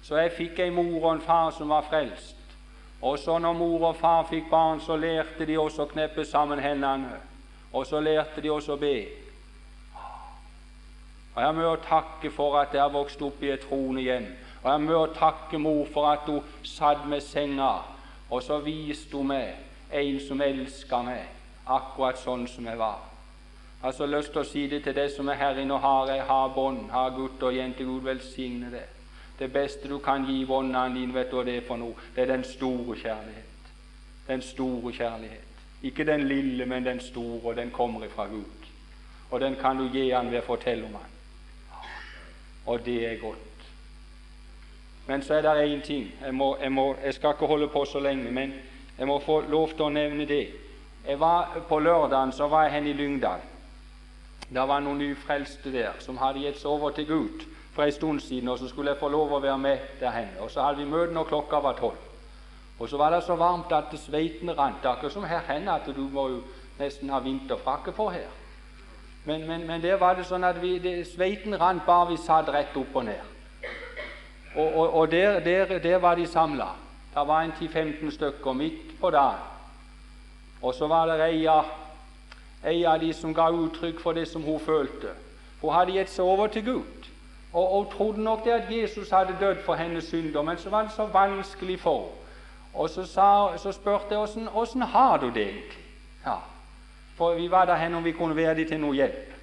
Så 0.03 0.17
jeg 0.17 0.33
fikk 0.33 0.59
ei 0.59 0.71
mor 0.71 1.05
og 1.05 1.13
en 1.13 1.25
far 1.25 1.51
som 1.51 1.69
var 1.69 1.87
frelst. 1.89 2.37
Og 3.03 3.19
så 3.19 3.39
når 3.39 3.53
mor 3.53 3.87
og 3.89 3.97
far 3.97 4.27
fikk 4.29 4.51
barn, 4.51 4.81
så 4.81 4.97
lærte 4.97 5.47
de 5.47 5.59
også 5.59 5.87
å 5.87 5.93
kneppe 5.93 6.25
sammen 6.25 6.61
hendene. 6.61 7.17
Og 7.73 7.87
så 7.87 8.01
lærte 8.01 8.43
de 8.43 8.51
også 8.51 8.75
å 8.75 8.81
be. 8.81 8.97
Og 11.35 11.43
Jeg 11.43 11.55
må 11.55 11.77
takke 11.77 12.31
for 12.31 12.59
at 12.59 12.75
jeg 12.75 12.83
har 12.83 12.93
vokst 12.93 13.23
opp 13.23 13.43
i 13.43 13.53
et 13.55 13.61
troende 13.69 14.03
hjem. 14.03 14.27
Og 14.63 14.73
jeg 14.73 14.81
må 14.81 15.07
takke 15.17 15.59
mor 15.59 15.87
for 15.93 16.11
at 16.11 16.27
hun 16.27 16.43
satt 16.65 17.07
med 17.09 17.21
senga, 17.21 17.73
og 18.31 18.43
så 18.43 18.59
viste 18.59 19.17
hun 19.17 19.31
meg 19.31 19.55
en 19.93 20.21
som 20.21 20.43
elska 20.43 21.01
meg, 21.03 21.23
akkurat 21.67 22.19
sånn 22.21 22.45
som 22.49 22.67
jeg 22.67 22.79
var. 22.79 23.10
Jeg 23.81 23.87
har 23.87 23.93
så 23.93 24.07
lyst 24.07 24.33
til 24.33 24.43
å 24.43 24.45
si 24.45 24.67
det 24.69 24.83
til 24.85 24.93
deg 24.93 25.09
som 25.09 25.29
er 25.33 25.39
her 25.41 25.59
inne 25.63 25.73
og 25.73 25.81
har 25.81 26.11
jeg 26.13 26.25
har 26.29 26.51
bånd, 26.53 26.91
har 26.93 27.15
gutt 27.17 27.43
og 27.49 27.55
jente, 27.57 27.85
Gud 27.85 28.03
velsigne 28.05 28.69
det. 28.69 28.85
Det 29.39 29.49
beste 29.53 29.89
du 29.89 29.99
kan 30.05 30.27
gi 30.29 30.43
vondene 30.45 30.93
dine, 30.93 31.15
vet 31.15 31.31
du 31.31 31.39
hva 31.39 31.45
det 31.47 31.55
er 31.57 31.65
for 31.65 31.81
noe? 31.81 31.97
Det 32.13 32.27
er 32.27 32.29
den 32.35 32.45
store 32.45 32.97
kjærlighet. 33.01 33.71
Den 34.27 34.43
store 34.45 34.93
kjærlighet. 34.93 35.63
Ikke 35.83 36.05
den 36.05 36.27
lille, 36.29 36.67
men 36.67 36.85
den 36.85 37.01
store, 37.01 37.41
og 37.43 37.57
den 37.57 37.71
kommer 37.71 38.05
ifra 38.05 38.27
Gud. 38.29 38.69
Og 39.31 39.41
den 39.41 39.57
kan 39.57 39.81
du 39.81 39.87
gi 39.89 40.11
han 40.11 40.29
ved 40.29 40.43
å 40.43 40.49
fortelle 40.51 40.85
om 40.85 40.99
han. 41.01 41.87
Og 42.67 42.85
det 42.85 42.99
er 43.09 43.17
godt. 43.23 43.65
Men 45.07 45.23
så 45.23 45.35
er 45.35 45.43
det 45.43 45.71
én 45.71 45.81
ting. 45.87 46.11
Jeg, 46.21 46.35
må, 46.35 46.57
jeg, 46.61 46.73
må, 46.73 46.97
jeg, 47.05 47.15
skal 47.15 47.33
ikke 47.33 47.47
holde 47.47 47.69
på 47.69 47.85
så 47.85 48.01
lenge, 48.01 48.31
men 48.31 48.53
jeg 48.99 49.07
må 49.07 49.17
få 49.25 49.41
lov 49.41 49.73
til 49.73 49.89
å 49.89 49.95
nevne 49.95 50.29
det. 50.29 50.45
Jeg 51.07 51.21
var 51.21 51.63
På 51.69 51.79
lørdagen 51.81 52.33
så 52.33 52.49
var 52.49 52.69
jeg 52.69 52.73
hen 52.73 52.87
i 52.87 52.93
Lyngdal. 52.93 53.41
Det 54.51 54.69
var 54.69 54.83
noen 54.83 54.99
nyfrelste 54.99 55.73
der 55.73 55.99
som 56.03 56.19
hadde 56.19 56.43
gitt 56.43 56.59
seg 56.59 56.71
over 56.71 56.95
til 56.95 57.07
Gud 57.07 57.45
for 57.75 57.87
en 57.87 57.93
stund 57.93 58.21
siden, 58.21 58.49
og 58.49 58.59
så 58.59 58.69
skulle 58.69 58.91
jeg 58.91 58.99
få 58.99 59.09
lov 59.09 59.33
å 59.33 59.43
være 59.43 59.59
med 59.59 59.85
der 60.01 60.11
hen. 60.11 60.33
Og 60.43 60.51
så 60.51 60.65
hadde 60.67 60.83
vi 60.83 60.91
møte 60.91 61.15
når 61.15 61.29
klokka 61.31 61.61
var 61.63 61.79
tolv. 61.79 62.09
Og 62.81 62.89
så 62.89 62.97
var 62.97 63.15
det 63.15 63.23
så 63.23 63.37
varmt 63.37 63.73
at 63.73 63.95
sveiten 64.01 64.51
rant. 64.59 64.85
Akkurat 64.85 65.13
som 65.13 65.25
her 65.25 65.45
hender 65.47 65.73
at 65.73 65.97
du 65.97 66.03
må 66.09 66.29
jo 66.29 66.41
nesten 66.81 67.11
ha 67.13 67.21
vinterfrakke 67.21 67.93
for 67.93 68.11
her. 68.11 68.29
Men, 69.25 69.47
men, 69.47 69.67
men 69.67 69.83
der 69.83 70.01
var 70.01 70.17
det 70.17 70.25
sånn 70.27 70.45
at 70.49 70.57
vi, 70.63 70.79
det, 70.81 71.05
sveiten 71.07 71.55
rant 71.61 71.85
bare 71.87 72.09
vi 72.11 72.17
satt 72.19 72.49
rett 72.49 72.77
opp 72.81 72.97
og 72.97 73.05
ned. 73.05 73.37
Og, 74.57 74.67
og, 74.67 74.95
og 74.95 75.11
der, 75.13 75.41
der, 75.45 75.79
der, 75.79 75.99
var 75.99 76.17
de 76.17 76.27
samla. 76.27 76.73
Det 77.15 77.27
var 77.29 77.45
en 77.45 77.53
10-15 77.53 78.11
stykker 78.17 78.57
midt 78.57 78.97
på 79.01 79.11
dagen. 79.11 79.45
Og 80.63 80.75
så 80.75 80.89
var 80.89 81.07
det 81.13 81.21
ei 81.29 81.45
av, 81.49 81.69
ei 82.65 82.85
av 82.85 83.01
de 83.01 83.13
som 83.17 83.35
ga 83.35 83.49
uttrykk 83.51 84.01
for 84.01 84.13
det 84.13 84.29
som 84.29 84.43
hun 84.43 84.61
følte. 84.61 85.15
Hun 85.61 85.75
hadde 85.75 85.93
gitt 85.93 86.11
seg 86.11 86.25
over 86.25 86.47
til 86.47 86.65
Gud. 86.65 87.09
Og, 87.53 87.73
og 87.73 87.93
trodde 87.93 88.23
nok 88.23 88.45
det 88.45 88.51
at 88.51 88.71
Jesus 88.71 89.11
hadde 89.11 89.37
dødd 89.41 89.65
for 89.65 89.75
hennes 89.75 90.05
synder, 90.05 90.43
men 90.43 90.59
så 90.59 90.71
var 90.71 90.83
det 90.83 90.93
så 90.93 91.07
vanskelig 91.07 91.81
for. 91.81 92.09
Og 92.75 92.91
så, 92.91 93.07
sa, 93.07 93.57
så 93.59 93.73
spurte 93.73 94.15
jeg 94.15 94.49
åssen, 94.55 94.83
har 94.83 95.17
du 95.19 95.31
det 95.31 95.43
egentlig? 95.43 95.85
Ja, 96.27 96.37
For 97.17 97.35
vi 97.35 97.51
var 97.51 97.65
der 97.65 97.77
hen 97.77 97.95
om 97.95 98.05
vi 98.05 98.13
kunne 98.13 98.37
være 98.37 98.55
dem 98.55 98.69
til 98.69 98.81
noe 98.81 98.95
hjelp. 98.95 99.35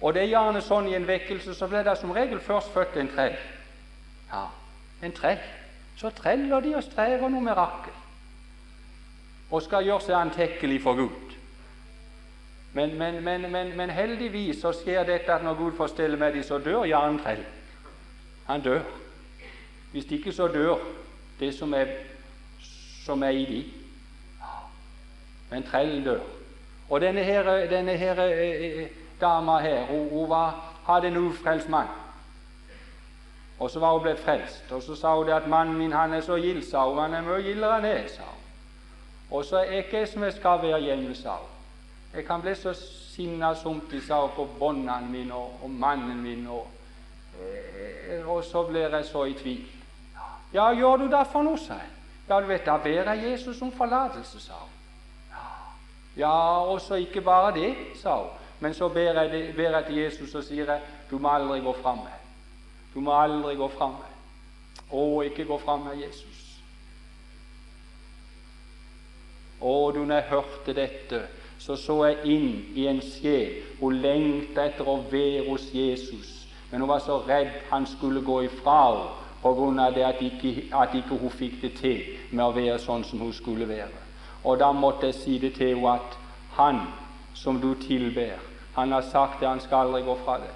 Og 0.00 0.14
det 0.14 0.22
er 0.22 0.32
gjerne 0.32 0.60
sånn 0.64 0.88
i 0.88 0.96
en 0.96 1.06
vekkelse 1.06 1.54
så 1.54 1.68
blir 1.68 1.84
det 1.84 1.96
som 2.00 2.10
regel 2.16 2.40
først 2.40 2.72
født 2.72 2.96
en 2.96 3.08
trell. 3.14 3.36
Ja, 4.32 4.46
en 5.02 5.12
trell. 5.12 5.40
Så 5.96 6.10
treller 6.16 6.60
de 6.64 6.74
og 6.76 6.84
strever 6.84 7.28
noe 7.28 7.44
mirakel 7.44 7.96
og 9.50 9.62
skal 9.62 9.84
gjøre 9.84 10.04
seg 10.06 10.14
antekkelig 10.14 10.78
for 10.82 10.96
Gud. 10.96 11.29
Men, 12.72 12.98
men, 12.98 13.24
men, 13.24 13.76
men, 13.76 13.90
heldigvis 13.90 14.60
så 14.62 14.72
skjer 14.72 15.04
dette 15.04 15.32
at 15.34 15.42
når 15.42 15.54
Gud 15.58 15.72
får 15.76 15.86
stelle 15.86 16.16
med 16.16 16.32
dem, 16.32 16.42
så 16.42 16.58
dør 16.58 16.84
Jan 16.84 17.18
Trell. 17.18 17.44
Han 18.46 18.62
dør. 18.62 18.80
Hvis 19.92 20.10
ikke 20.10 20.32
så 20.32 20.46
dør 20.48 20.78
det 21.40 21.54
som 21.54 21.74
er, 21.74 21.86
som 23.04 23.22
er 23.22 23.28
i 23.28 23.44
dem. 23.44 23.64
Men 25.50 25.62
trellen 25.62 26.04
dør. 26.04 26.20
Og 26.90 27.00
denne 27.00 27.24
her, 27.24 27.66
denne 27.66 27.96
her 27.96 28.22
eh, 28.22 28.82
eh, 28.82 28.88
dama 29.20 29.58
her, 29.58 29.86
hun, 29.86 30.08
hun 30.08 30.28
var, 30.30 30.76
hadde 30.86 31.08
en 31.08 31.16
ufrelst 31.16 31.68
mann. 31.68 31.86
Og 33.58 33.70
så 33.70 33.80
var 33.80 33.92
hun 33.92 34.02
blitt 34.02 34.18
frelst. 34.18 34.72
Og 34.72 34.82
så 34.82 34.94
sa 34.94 35.16
hun 35.16 35.26
det 35.26 35.32
at 35.32 35.46
'mannen 35.46 35.76
min 35.76 35.92
han 35.92 36.14
er 36.14 36.20
så 36.20 36.36
gild', 36.36 36.70
sa 36.70 36.88
hun. 36.88 36.98
'Han 36.98 37.14
er 37.14 37.22
mye 37.22 37.42
gildere 37.42 37.78
enn 37.78 37.84
jeg', 37.84 38.10
sa 38.10 38.22
hun. 38.22 38.40
Og 39.30 39.44
så 39.44 39.56
er 39.56 39.62
ikke 39.70 39.98
jeg 39.98 40.08
som 40.08 40.22
jeg 40.22 40.32
skal 40.32 40.62
være 40.62 40.80
hjemme, 40.80 41.14
sa 41.14 41.30
hun. 41.30 41.59
Jeg 42.14 42.26
kan 42.26 42.42
bli 42.42 42.54
så 42.54 42.72
sinna 42.74 43.54
somtider 43.54 44.32
på 44.36 44.48
båndene 44.58 45.10
mine 45.10 45.34
og, 45.34 45.60
og, 45.62 45.70
mannen 45.70 46.22
min, 46.22 46.46
og, 46.46 46.66
eh, 47.38 48.28
og 48.28 48.44
så 48.44 48.64
blir 48.66 48.88
jeg 48.88 49.04
så 49.04 49.24
i 49.24 49.32
tvil. 49.38 49.66
Ja, 50.54 50.72
gjør 50.74 50.96
du 50.96 51.06
det 51.10 51.26
for 51.30 51.46
noe, 51.46 51.58
sa 51.58 51.78
jeg. 51.78 51.92
Ja, 52.28 52.40
du 52.40 52.46
vet, 52.46 52.66
da 52.66 52.76
ber 52.82 53.12
jeg 53.12 53.30
Jesus 53.30 53.62
om 53.62 53.72
forlatelse, 53.72 54.40
sa 54.40 54.58
hun. 54.58 54.76
Ja, 56.16 56.64
og 56.66 56.80
så 56.80 56.94
ikke 56.94 57.20
bare 57.20 57.54
det, 57.54 57.74
sa 58.02 58.16
hun, 58.16 58.30
men 58.60 58.74
så 58.74 58.88
ber 58.88 59.12
jeg, 59.22 59.30
det, 59.30 59.56
ber 59.56 59.70
jeg 59.70 59.86
til 59.86 59.96
Jesus 59.96 60.34
og 60.34 60.44
sier 60.44 60.78
du 61.10 61.18
må 61.18 61.30
aldri 61.30 61.60
gå 61.60 61.72
fram 61.82 62.02
med. 62.04 62.18
Du 62.94 63.00
må 63.00 63.14
aldri 63.14 63.54
gå 63.56 63.68
fram 63.68 63.94
med. 63.98 64.10
Å, 64.90 65.22
ikke 65.22 65.46
gå 65.46 65.58
fram 65.62 65.86
med 65.86 66.02
Jesus. 66.02 66.38
Å, 69.60 69.74
du, 69.94 70.02
når 70.04 70.14
jeg 70.16 70.30
hørte 70.30 70.74
dette, 70.74 71.22
så 71.60 71.76
så 71.76 71.96
jeg 72.06 72.18
inn 72.24 72.52
i 72.74 72.86
en 72.88 73.02
sjel. 73.04 73.58
Hun 73.80 74.00
lengta 74.00 74.64
etter 74.64 74.88
å 74.88 75.02
være 75.10 75.44
hos 75.50 75.68
Jesus. 75.74 76.36
men 76.70 76.80
hun 76.80 76.88
var 76.88 76.98
så 76.98 77.18
redd 77.26 77.50
han 77.70 77.86
skulle 77.86 78.20
gå 78.20 78.42
ifra 78.42 78.76
henne 79.42 79.86
av 79.86 79.94
det 79.94 80.04
at 80.04 80.22
ikke, 80.22 80.68
at 80.72 80.94
ikke 80.94 81.18
hun 81.18 81.30
fikk 81.30 81.62
det 81.62 81.72
til 81.80 82.02
med 82.30 82.44
å 82.44 82.52
være 82.52 82.78
sånn 82.78 83.04
som 83.04 83.18
hun 83.20 83.32
skulle 83.32 83.68
være. 83.68 83.98
Og 84.44 84.58
da 84.58 84.72
måtte 84.72 85.06
jeg 85.06 85.14
si 85.14 85.38
det 85.38 85.54
til 85.54 85.74
henne 85.74 85.96
at 85.96 86.16
han 86.56 86.80
som 87.34 87.60
du 87.60 87.74
tilber, 87.74 88.38
han 88.74 88.92
har 88.92 89.02
sagt 89.02 89.40
det 89.40 89.48
han 89.48 89.60
skal 89.60 89.86
aldri 89.86 90.02
gå 90.02 90.16
fra 90.24 90.38
det. 90.38 90.54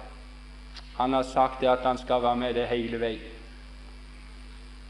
Han 0.97 1.13
har 1.13 1.23
sagt 1.23 1.61
det 1.61 1.67
at 1.67 1.83
han 1.83 1.97
skal 1.97 2.21
være 2.21 2.35
med 2.35 2.55
det 2.55 2.67
hele 2.67 2.99
veien. 2.99 3.31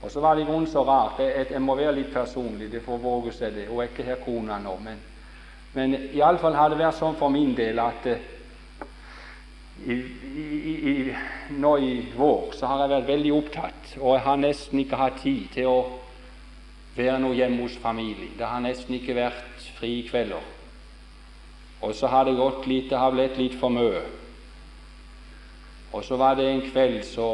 Og 0.01 0.11
så 0.11 0.19
var 0.19 0.35
det 0.35 0.41
i 0.41 0.45
grunnen 0.45 0.67
så 0.67 0.83
rart. 0.83 1.19
Jeg, 1.19 1.47
jeg, 1.51 1.61
må 1.61 1.75
være 1.75 1.95
litt 1.95 2.13
personlig, 2.13 2.71
det 2.71 2.83
får 2.85 2.97
våge 3.01 3.31
seg 3.33 3.55
det. 3.55 3.67
Hun 3.67 3.81
er 3.81 3.89
ikke 3.89 4.05
her 4.05 4.19
kona 4.21 4.59
nå, 4.61 4.75
men, 4.83 4.99
men 5.75 5.95
iallfall 6.15 6.55
har 6.55 6.71
det 6.71 6.79
vært 6.79 6.97
sånn 6.97 7.17
for 7.19 7.33
min 7.33 7.51
del 7.57 7.79
at 7.83 8.07
uh, 8.07 8.31
i, 9.85 9.93
i, 9.93 10.73
i, 10.89 11.15
nå 11.59 11.75
i 11.83 11.93
vår 12.15 12.55
så 12.55 12.69
har 12.71 12.85
jeg 12.85 12.93
vært 12.93 13.09
veldig 13.09 13.33
opptatt, 13.35 13.93
og 13.99 14.15
jeg 14.15 14.25
har 14.25 14.41
nesten 14.41 14.81
ikke 14.81 14.99
hatt 15.01 15.21
tid 15.21 15.47
til 15.53 15.69
å 15.69 15.79
være 16.95 17.19
noe 17.19 17.35
hjemme 17.35 17.65
hos 17.65 17.75
familie. 17.83 18.31
Det 18.39 18.47
har 18.47 18.63
nesten 18.63 18.95
ikke 18.95 19.17
vært 19.17 19.65
frikvelder. 19.75 20.53
Og 21.83 21.91
så 21.95 22.07
har 22.07 22.25
det 22.25 22.37
gått 22.39 22.67
litt, 22.71 22.87
det 22.89 22.97
har 22.97 23.11
blitt 23.13 23.37
litt 23.37 23.57
for 23.59 23.73
mye. 23.73 24.05
Og 25.91 26.03
så 26.03 26.17
var 26.19 26.39
det 26.39 26.47
en 26.49 26.63
kveld 26.65 27.03
så, 27.07 27.29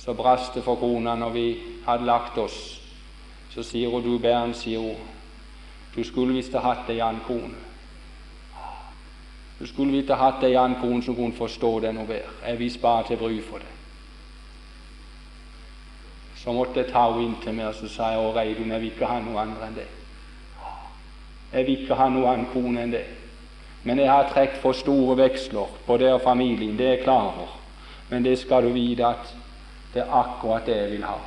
så 0.00 0.16
brast 0.16 0.56
det 0.56 0.64
for 0.64 0.80
kona 0.80 1.14
når 1.20 1.36
vi 1.36 1.46
hadde 1.86 2.08
lagt 2.08 2.40
oss. 2.40 2.58
Så 3.52 3.64
sier 3.64 3.92
hun, 3.92 4.02
du 4.02 4.16
Bernt, 4.18 4.56
sier 4.56 4.80
hun, 4.80 5.12
du 5.94 6.04
skulle 6.04 6.32
visst 6.32 6.54
ha 6.56 6.60
hatt 6.60 6.90
ei 6.90 7.00
annen 7.00 7.20
kone. 7.26 7.58
Du 9.58 9.66
skulle 9.66 9.92
visst 9.92 10.10
ha 10.10 10.16
hatt 10.16 10.44
ei 10.44 10.56
annen 10.56 10.80
kone 10.80 11.02
som 11.02 11.16
kunne 11.16 11.36
forstå 11.36 11.72
det 11.84 11.92
noe 11.94 12.08
bedre. 12.08 12.32
Jeg 12.46 12.58
visste 12.58 12.80
bare 12.80 13.06
til 13.06 13.20
bry 13.20 13.40
for 13.44 13.58
det. 13.58 13.72
Så 16.42 16.52
måtte 16.52 16.80
jeg 16.80 16.90
ta 16.90 17.04
henne 17.12 17.28
inn 17.28 17.34
til 17.42 17.54
meg 17.54 17.68
og 17.68 17.76
så 17.78 17.88
sa 17.88 18.12
jeg, 18.14 18.22
å 18.22 18.32
Reidun, 18.34 18.72
jeg 18.72 18.82
vil 18.82 18.94
ikke 18.94 19.10
ha 19.10 19.20
noe 19.22 19.42
andre 19.44 19.68
enn 19.68 19.76
det. 19.76 19.88
Jeg 21.52 21.66
vil 21.66 21.82
ikke 21.82 21.98
ha 22.00 22.08
noe 22.10 22.32
annen 22.32 22.48
kone 22.50 22.82
enn 22.82 22.94
det. 22.96 23.04
Men 23.84 23.98
jeg 23.98 24.10
har 24.10 24.30
trukket 24.30 24.58
for 24.62 24.78
store 24.78 25.16
veksler 25.18 25.76
på 25.86 25.98
det 26.00 26.10
og 26.14 26.22
familien, 26.24 26.76
det 26.78 26.86
er 26.86 26.96
jeg 26.96 27.04
klar 27.04 27.28
over. 27.28 27.58
Men 28.10 28.24
det 28.24 28.38
skal 28.38 28.64
du 28.66 28.72
vite 28.74 29.06
at 29.06 29.30
det 29.94 30.02
er 30.02 30.16
akkurat 30.18 30.66
det 30.66 30.76
jeg 30.76 30.90
vil 30.96 31.06
ha. 31.06 31.18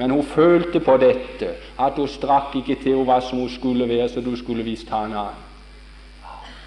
Men 0.00 0.10
hun 0.10 0.22
følte 0.24 0.80
på 0.80 0.96
dette, 0.96 1.48
at 1.78 1.92
hun 2.00 2.08
strakk 2.08 2.54
ikke 2.56 2.78
til 2.80 3.02
hva 3.04 3.18
som 3.20 3.42
hun 3.42 3.50
skulle 3.52 3.88
være, 3.88 4.08
så 4.08 4.22
du 4.24 4.32
skulle 4.36 4.64
visst 4.64 4.88
ha 4.88 5.02
en 5.04 5.12
annen. 5.12 5.42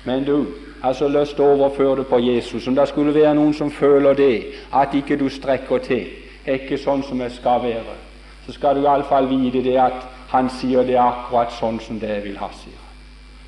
Men 0.06 0.24
du 0.24 0.46
har 0.84 0.93
så 0.93 1.08
lyst 1.10 1.34
til 1.39 1.48
å 1.48 1.56
overføre 1.56 2.04
det 2.04 2.06
på 2.12 2.19
Jesus. 2.22 2.67
Om 2.67 2.78
det 2.78 2.86
skulle 2.91 3.15
være 3.15 3.34
noen 3.34 3.56
som 3.58 3.72
føler 3.74 4.13
det, 4.13 4.36
at 4.69 4.93
ikke 4.93 5.17
du 5.17 5.26
strekker 5.34 5.82
til, 5.82 6.06
er 6.46 6.62
ikke 6.62 6.78
sånn 6.78 7.02
som 7.10 7.26
jeg 7.26 7.34
skal 7.39 7.65
være, 7.65 7.98
så 8.46 8.54
skal 8.54 8.78
du 8.78 8.86
iallfall 8.86 9.32
vite 9.32 9.65
det 9.65 9.80
at 9.82 10.06
han 10.36 10.54
sier 10.54 10.86
det 10.86 11.00
er 11.00 11.08
akkurat 11.08 11.58
sånn 11.58 11.82
som 11.82 11.98
det 11.98 12.13
jeg 12.13 12.28
vil 12.30 12.38
ha, 12.38 12.54
sier. 12.62 12.88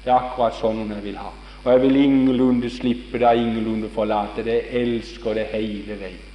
Det 0.02 0.10
er 0.10 0.18
akkurat 0.18 0.58
sånn 0.58 0.86
jeg 0.98 1.06
vil 1.12 1.22
ha. 1.22 1.30
Og 1.62 1.72
jeg 1.76 1.86
vil 1.86 2.04
ingenlunde 2.08 2.74
slippe 2.74 3.22
deg, 3.22 3.38
ingenlunde 3.38 3.94
forlate 3.94 4.42
det. 4.50 4.64
Jeg 4.66 4.82
elsker 4.82 5.38
det 5.38 5.50
hele 5.54 6.02
veien. 6.02 6.30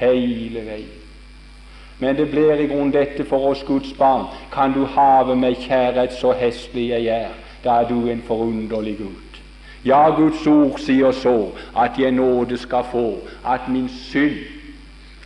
Hele 0.00 0.68
veien. 0.72 1.03
Men 1.98 2.16
det 2.16 2.30
blir 2.30 2.60
i 2.60 2.66
grunnen 2.66 2.92
dette 2.92 3.24
for 3.24 3.50
oss 3.50 3.64
Guds 3.66 3.92
barn. 3.98 4.26
Kan 4.52 4.72
du 4.72 4.84
have 4.84 5.36
meg 5.36 5.60
kjærhet 5.62 6.12
så 6.12 6.32
hestlig 6.38 6.88
jeg 6.90 7.06
er, 7.06 7.30
da 7.64 7.80
er 7.82 7.88
du 7.88 8.10
en 8.10 8.22
forunderlig 8.26 8.96
Gud. 8.98 9.40
Ja, 9.84 10.08
Guds 10.16 10.46
ord 10.46 10.78
sier 10.80 11.12
så 11.12 11.52
at 11.76 11.98
jeg 12.00 12.12
nåde 12.16 12.58
skal 12.58 12.86
få, 12.90 13.18
at 13.46 13.68
min 13.68 13.88
synd 13.88 14.40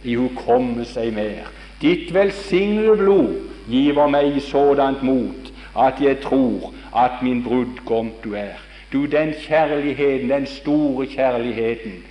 i 0.04 0.14
hukomme 0.18 0.84
seg 0.84 1.12
mer. 1.14 1.46
Ditt 1.80 2.10
velsignede 2.14 2.96
blod 2.98 3.36
giver 3.68 4.10
meg 4.10 4.40
sådant 4.42 5.02
mot 5.02 5.52
at 5.78 6.00
jeg 6.02 6.20
tror 6.20 6.72
at 6.96 7.22
min 7.22 7.44
brudgom 7.44 8.10
du 8.24 8.34
er. 8.34 8.58
Du, 8.92 9.04
den 9.04 9.34
kjærligheten, 9.40 10.30
den 10.30 10.46
store 10.46 11.06
kjærligheten, 11.06 12.02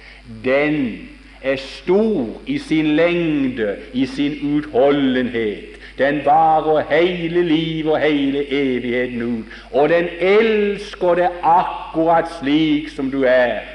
den 0.46 1.10
er 1.42 1.56
stor 1.56 2.42
i 2.46 2.58
sin 2.58 2.96
lengde, 2.96 3.78
i 3.94 4.06
sin 4.06 4.58
utholdenhet. 4.58 5.78
Den 5.98 6.26
varer 6.26 6.84
hele 6.90 7.42
livet 7.44 7.92
og 7.92 8.00
hele 8.00 8.52
evigheten 8.52 9.22
ut. 9.22 9.46
Og 9.72 9.90
den 9.90 10.10
elsker 10.20 11.16
deg 11.16 11.42
akkurat 11.44 12.30
slik 12.40 12.90
som 12.94 13.12
du 13.12 13.24
er. 13.24 13.66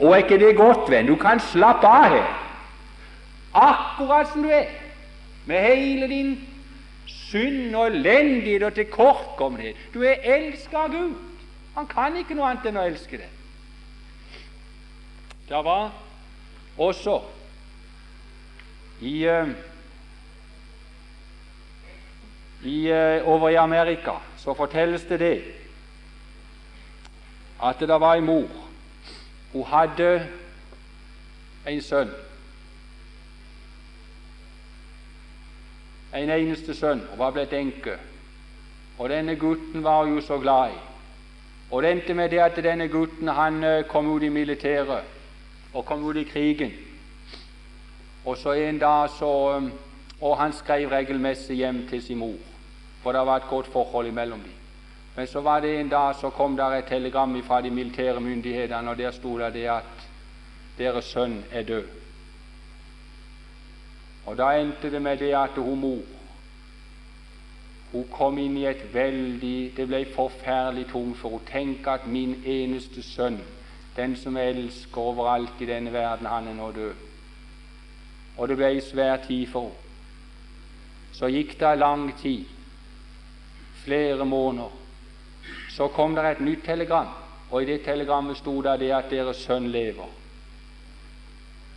Og 0.00 0.12
er 0.12 0.16
ikke 0.16 0.38
det 0.38 0.56
godt, 0.56 0.90
venn? 0.90 1.06
Du 1.06 1.16
kan 1.16 1.40
slappe 1.40 1.86
av 1.86 2.10
her. 2.14 2.28
Akkurat 3.54 4.32
som 4.32 4.42
du 4.42 4.48
er. 4.48 4.66
Med 5.46 5.62
hele 5.62 6.08
din 6.08 6.38
synd 7.06 7.74
og 7.74 7.86
elendighet 7.86 8.62
og 8.62 8.74
tilkortkommenhet. 8.74 9.76
Du 9.94 10.02
er 10.02 10.18
elsket 10.24 10.74
av 10.74 10.90
Gud. 10.92 11.14
Han 11.76 11.86
kan 11.86 12.16
ikke 12.16 12.34
noe 12.34 12.50
annet 12.50 12.66
enn 12.66 12.78
å 12.80 12.86
elske 12.90 13.20
deg. 13.20 13.34
Det 15.48 15.64
var 15.64 15.90
også 16.78 17.20
i 19.00 19.28
uh, 19.28 19.48
i, 22.62 22.90
uh, 22.90 23.28
over 23.28 23.48
i 23.48 23.54
Amerika 23.54 24.18
så 24.36 24.54
fortelles 24.54 25.02
det 25.02 25.20
det 25.20 25.42
at 27.62 27.80
det 27.80 28.00
var 28.00 28.14
en 28.14 28.24
mor. 28.24 28.48
Hun 29.52 29.64
hadde 29.66 30.28
en 31.66 31.82
sønn. 31.82 32.10
En 36.14 36.30
eneste 36.30 36.74
sønn. 36.74 37.02
Hun 37.10 37.18
var 37.18 37.30
blitt 37.34 37.52
enke. 37.52 37.96
Og 38.98 39.08
denne 39.10 39.34
gutten 39.36 39.82
var 39.84 40.04
hun 40.04 40.14
jo 40.14 40.20
så 40.20 40.38
glad 40.38 40.70
i. 40.70 40.78
Og 41.70 41.82
det 41.82 41.90
endte 41.90 42.14
med 42.14 42.30
det 42.30 42.38
at 42.38 42.62
denne 42.62 42.88
gutten 42.88 43.28
han 43.28 43.64
uh, 43.64 43.82
kom 43.88 44.06
ut 44.06 44.22
i 44.22 44.28
militæret 44.28 45.17
og 45.74 45.84
kom 45.84 46.04
ut 46.04 46.16
i 46.16 46.24
krigen. 46.24 46.72
Og 48.24 48.36
så 48.36 48.52
en 48.52 48.78
dag 48.78 49.08
så 49.18 49.70
Og 50.20 50.38
han 50.38 50.52
skrev 50.52 50.88
regelmessig 50.88 51.56
hjem 51.56 51.84
til 51.88 52.02
sin 52.02 52.18
mor 52.18 52.48
for 53.02 53.12
det 53.12 53.26
var 53.26 53.36
et 53.36 53.48
godt 53.50 53.66
forhold 53.66 54.06
imellom 54.06 54.40
dem. 54.40 54.52
Men 55.16 55.26
så 55.26 55.40
var 55.40 55.60
det 55.60 55.80
en 55.80 55.88
dag 55.88 56.14
så 56.14 56.30
kom 56.30 56.56
der 56.56 56.64
et 56.64 56.84
telegram 56.84 57.42
fra 57.42 57.60
de 57.60 57.70
militære 57.70 58.20
myndighetene, 58.20 58.90
og 58.90 58.98
der 58.98 59.10
sto 59.10 59.38
det, 59.38 59.64
at 59.64 60.08
deres 60.78 61.04
sønn 61.04 61.44
er 61.52 61.62
død. 61.62 61.84
Og 64.26 64.36
Da 64.36 64.60
endte 64.60 64.90
det 64.90 65.02
med 65.02 65.16
det 65.16 65.34
at 65.34 65.50
hun 65.56 65.80
mor 65.80 66.02
hun 67.92 68.04
kom 68.12 68.38
inn 68.38 68.56
i 68.56 68.66
et 68.66 68.94
veldig 68.94 69.72
Det 69.76 69.86
ble 69.88 70.06
forferdelig 70.14 70.86
tungt 70.92 71.16
for 71.18 71.28
henne. 71.30 71.46
Tenk 71.52 71.86
at 71.86 72.06
min 72.06 72.42
eneste 72.44 73.02
sønn, 73.02 73.40
den 73.98 74.16
som 74.16 74.36
elsker 74.36 75.00
overalt 75.00 75.60
i 75.60 75.66
denne 75.66 75.92
verden, 75.92 76.26
han 76.26 76.48
er 76.48 76.54
nå 76.54 76.70
død. 76.72 76.94
Og 78.38 78.48
det 78.48 78.56
ble 78.56 78.80
svær 78.80 79.16
tid 79.26 79.46
for 79.50 79.68
henne. 79.68 79.84
Så 81.18 81.26
gikk 81.32 81.56
det 81.58 81.78
lang 81.80 82.12
tid 82.20 82.44
flere 83.82 84.24
måneder. 84.24 84.70
Så 85.74 85.88
kom 85.88 86.14
det 86.14 86.24
et 86.24 86.40
nytt 86.40 86.64
telegram, 86.64 87.08
og 87.50 87.62
i 87.62 87.66
det 87.66 87.80
telegrammet 87.82 88.36
sto 88.36 88.60
det, 88.62 88.76
det 88.80 88.92
at 88.94 89.10
deres 89.10 89.36
sønn 89.42 89.66
lever. 89.72 90.06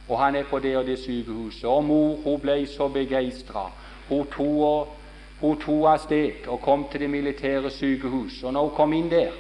Og 0.10 0.19
han 0.19 0.36
er 0.36 0.43
på 0.43 0.60
det 0.60 0.77
og 0.77 0.86
det 0.86 0.99
sykehuset. 0.99 1.65
Og 1.65 1.84
mor 1.84 2.17
hun 2.23 2.39
ble 2.41 2.65
så 2.67 2.89
begeistra. 2.91 3.69
Hun 4.10 4.27
tok 4.27 5.86
av 5.88 5.97
sted 6.03 6.47
og 6.47 6.62
kom 6.62 6.86
til 6.91 7.05
det 7.05 7.10
militære 7.10 7.71
sykehus. 7.71 8.43
Og 8.43 8.53
når 8.53 8.67
hun 8.67 8.75
kom 8.75 8.93
inn 8.93 9.10
der, 9.10 9.31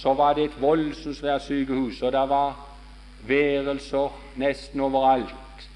så 0.00 0.14
var 0.14 0.34
det 0.34 0.44
et 0.44 0.60
voldsomt 0.60 1.16
svært 1.16 1.44
sykehus, 1.44 2.02
og 2.02 2.12
det 2.12 2.28
var 2.28 2.54
værelser 3.28 4.14
nesten 4.40 4.80
overalt. 4.80 5.66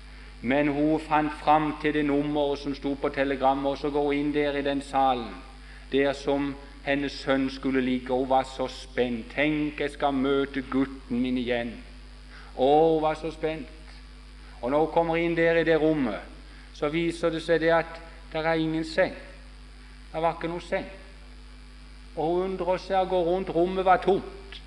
Men 0.40 0.68
hun 0.72 1.00
fant 1.00 1.32
fram 1.42 1.74
til 1.82 1.94
det 1.94 2.04
nummeret 2.04 2.58
som 2.58 2.74
sto 2.74 2.94
på 2.94 3.08
telegrammet, 3.08 3.70
og 3.70 3.78
så 3.78 3.90
går 3.90 4.02
hun 4.02 4.14
inn 4.14 4.32
der 4.32 4.56
i 4.56 4.64
den 4.64 4.80
salen 4.82 5.34
der 5.92 6.12
som 6.12 6.54
hennes 6.84 7.12
sønn 7.12 7.50
skulle 7.50 7.80
ligge. 7.80 8.12
Hun 8.14 8.28
var 8.28 8.42
så 8.48 8.66
spent. 8.68 9.26
Tenk, 9.34 9.80
jeg 9.80 9.90
skal 9.90 10.16
møte 10.16 10.64
gutten 10.70 11.20
min 11.20 11.38
igjen. 11.38 11.74
Å, 12.56 12.72
hun 12.94 13.02
var 13.04 13.20
så 13.20 13.30
spent. 13.30 13.68
Og 14.62 14.70
når 14.70 14.86
hun 14.86 14.92
kommer 14.92 15.20
inn 15.20 15.36
der 15.36 15.60
i 15.60 15.68
det 15.68 15.76
rommet, 15.80 16.20
så 16.74 16.88
viser 16.88 17.30
det 17.30 17.44
seg 17.44 17.60
det 17.60 17.72
at 17.76 18.00
det 18.32 18.40
er 18.40 18.56
ingen 18.56 18.84
seng. 18.84 19.14
Det 20.12 20.22
var 20.22 20.38
ikke 20.38 20.48
noe 20.48 20.64
seng. 20.64 20.88
Og 22.16 22.26
hun 22.26 22.42
undrer 22.42 22.78
seg 22.78 23.00
og 23.00 23.08
går 23.08 23.24
rundt. 23.24 23.50
Rommet 23.54 23.84
var 23.84 24.02
tomt. 24.02 24.60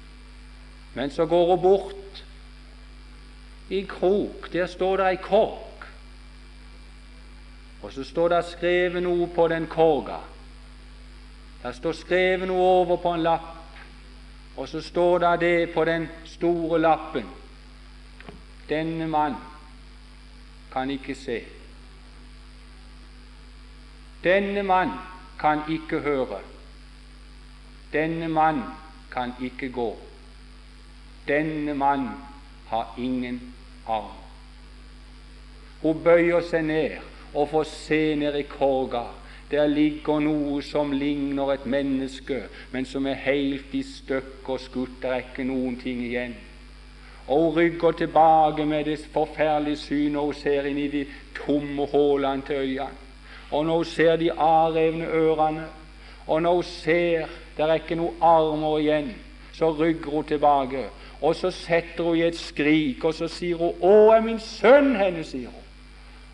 Men 0.94 1.12
så 1.12 1.26
går 1.26 1.56
hun 1.56 1.62
bort 1.62 2.24
i 3.70 3.82
krok. 3.82 4.50
Der 4.54 4.68
står 4.68 4.98
det 4.98 5.08
ei 5.08 5.22
kork. 5.22 5.88
Og 7.82 7.94
så 7.94 8.04
står 8.04 8.30
det 8.30 8.46
skrevet 8.46 9.04
noe 9.04 9.28
på 9.36 9.48
den 9.48 9.68
korga. 9.68 10.18
Det 11.64 11.76
står 11.76 11.92
skrevet 11.92 12.48
noe 12.48 12.64
over 12.82 12.98
på 13.02 13.14
en 13.14 13.24
lapp, 13.24 13.78
og 14.58 14.68
så 14.70 14.82
står 14.82 15.20
det 15.20 15.40
det 15.40 15.74
på 15.74 15.86
den 15.86 16.08
store 16.26 16.80
lappen. 16.80 17.26
Denne 18.70 19.08
mann 19.08 19.36
kan 20.74 20.90
ikke 20.90 21.16
se. 21.16 21.42
Denne 24.24 24.64
mann 24.64 24.92
kan 25.40 25.62
ikke 25.70 26.00
høre. 26.00 26.40
Denne 27.94 28.28
mann 28.28 28.64
kan 29.12 29.34
ikke 29.42 29.70
gå. 29.70 29.98
Denne 31.28 31.74
mann 31.74 32.10
har 32.68 32.96
ingen 32.98 33.54
arm. 33.88 34.16
Hun 35.82 36.04
bøyer 36.04 36.42
seg 36.42 36.66
ned 36.68 36.98
og 37.34 37.50
får 37.52 37.70
se 37.70 38.02
ned 38.16 38.36
i 38.36 38.44
korga. 38.50 39.06
Der 39.52 39.68
ligger 39.68 40.20
noe 40.20 40.60
som 40.62 40.92
ligner 40.92 41.54
et 41.54 41.66
menneske, 41.66 42.42
men 42.72 42.86
som 42.86 43.08
er 43.08 43.22
helt 43.24 43.72
i 43.72 43.84
stykker 43.84 44.60
skutt. 44.60 44.98
Det 45.02 45.12
er 45.12 45.24
ikke 45.24 45.48
noen 45.48 45.78
ting 45.80 46.02
igjen. 46.04 46.36
Og 47.28 47.44
hun 47.44 47.56
rygger 47.56 47.92
tilbake 47.92 48.66
med 48.66 48.86
det 48.86 49.00
forferdelige 49.14 49.80
synet, 49.80 50.22
hun 50.22 50.34
ser 50.34 50.68
inn 50.68 50.80
i 50.80 50.88
de 50.92 51.06
tomme 51.36 51.88
hullene 51.92 52.44
til 52.48 52.56
øynene. 52.56 53.04
Og 53.52 53.66
når 53.66 53.76
hun 53.76 53.86
ser 53.86 54.16
de 54.16 54.32
avrevne 54.32 55.08
ørene, 55.08 55.64
og 56.28 56.42
når 56.42 56.54
hun 56.54 56.64
ser 56.64 57.28
det 57.58 57.66
er 57.66 57.74
ikke 57.74 57.96
noen 57.98 58.22
armer 58.22 58.80
igjen, 58.80 59.16
så 59.54 59.72
rygger 59.74 60.12
hun 60.12 60.24
tilbake. 60.24 60.84
Og 61.22 61.36
så 61.36 61.52
setter 61.52 62.04
hun 62.04 62.18
i 62.18 62.22
et 62.28 62.38
skrik, 62.38 63.04
og 63.04 63.14
så 63.14 63.28
sier 63.28 63.58
hun 63.58 63.74
'Å, 63.82 64.14
er 64.16 64.22
min 64.22 64.40
sønn 64.40 64.96
henne', 64.96 65.24
sier 65.24 65.50
hun. 65.50 65.64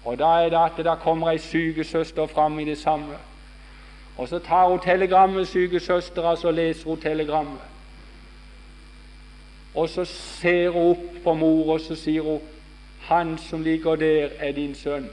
Og 0.05 0.19
da 0.19 0.43
er 0.43 0.49
det 0.49 0.59
at 0.59 0.77
det 0.77 0.99
kommer 0.99 1.29
ei 1.29 1.37
sygesøster 1.37 2.25
fram 2.25 2.59
i 2.59 2.65
det 2.65 2.77
samme. 2.77 3.15
Og 4.17 4.27
så 4.27 4.39
tar 4.39 4.69
hun 4.69 4.79
telegrammet, 4.79 5.47
sygesøstera, 5.47 6.35
så 6.35 6.51
leser 6.51 6.89
hun 6.89 6.99
telegrammet. 6.99 7.61
Og 9.75 9.89
så 9.89 10.05
ser 10.05 10.69
hun 10.69 10.89
opp 10.89 11.23
på 11.23 11.33
mor, 11.33 11.73
og 11.73 11.81
så 11.81 11.95
sier 11.95 12.21
hun 12.21 12.39
'Han 12.99 13.37
som 13.37 13.63
ligger 13.63 13.95
der, 13.95 14.29
er 14.39 14.51
din 14.51 14.73
sønn'. 14.73 15.09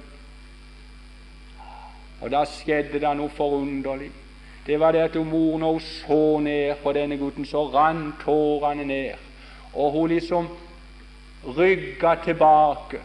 Og 2.21 2.31
da 2.31 2.45
skjedde 2.45 3.01
det 3.01 3.17
noe 3.17 3.29
forunderlig. 3.29 4.11
Det 4.67 4.81
var 4.81 4.93
det 4.93 4.99
at 4.99 5.15
mor, 5.27 5.59
når 5.59 5.73
hun 5.73 5.81
så 5.81 6.39
ned 6.39 6.75
på 6.83 6.93
denne 6.93 7.17
gutten, 7.17 7.47
så 7.47 7.65
rant 7.67 8.15
tårene 8.25 8.85
ned. 8.85 9.11
Og 9.75 9.93
hun 9.93 10.09
liksom 10.09 10.49
rygga 11.57 12.15
tilbake 12.25 13.01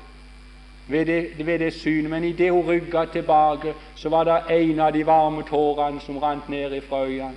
ved 0.88 1.06
det, 1.06 1.46
ved 1.46 1.60
det 1.60 1.74
synet. 1.74 2.10
Men 2.10 2.24
idet 2.24 2.52
hun 2.52 2.68
rygga 2.68 3.06
tilbake, 3.06 3.74
så 3.96 4.10
var 4.10 4.24
det 4.24 4.42
en 4.50 4.80
av 4.80 4.94
de 4.94 5.06
varme 5.06 5.44
tårene 5.44 6.02
som 6.02 6.18
rant 6.18 6.50
ned 6.50 6.82
fra 6.82 7.06
øynene. 7.06 7.36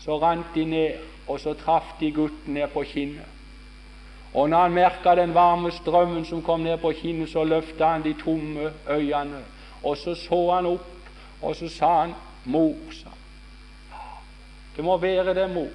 Så 0.00 0.18
rant 0.18 0.46
de 0.54 0.64
ned, 0.64 0.90
og 1.28 1.40
så 1.40 1.54
traff 1.54 1.94
de 2.00 2.10
gutten 2.12 2.54
ned 2.54 2.68
på 2.68 2.82
kinnet. 2.82 3.28
Og 4.34 4.50
når 4.50 4.58
han 4.58 4.72
merka 4.72 5.14
den 5.14 5.34
varme 5.34 5.70
strømmen 5.70 6.24
som 6.24 6.42
kom 6.42 6.60
ned 6.60 6.78
på 6.78 6.92
kinnet, 6.92 7.28
så 7.28 7.44
løfta 7.44 7.86
han 7.86 8.02
de 8.02 8.14
tomme 8.24 8.72
øynene. 8.90 9.44
Og 9.82 9.96
så 9.96 10.14
så 10.14 10.50
han 10.50 10.66
opp 10.66 10.90
og 11.42 11.56
så 11.56 11.68
sa 11.68 12.00
han 12.00 12.14
'Mor', 12.46 13.03
Det 14.76 14.84
må 14.84 14.96
være 14.96 15.34
det, 15.34 15.50
mor. 15.50 15.68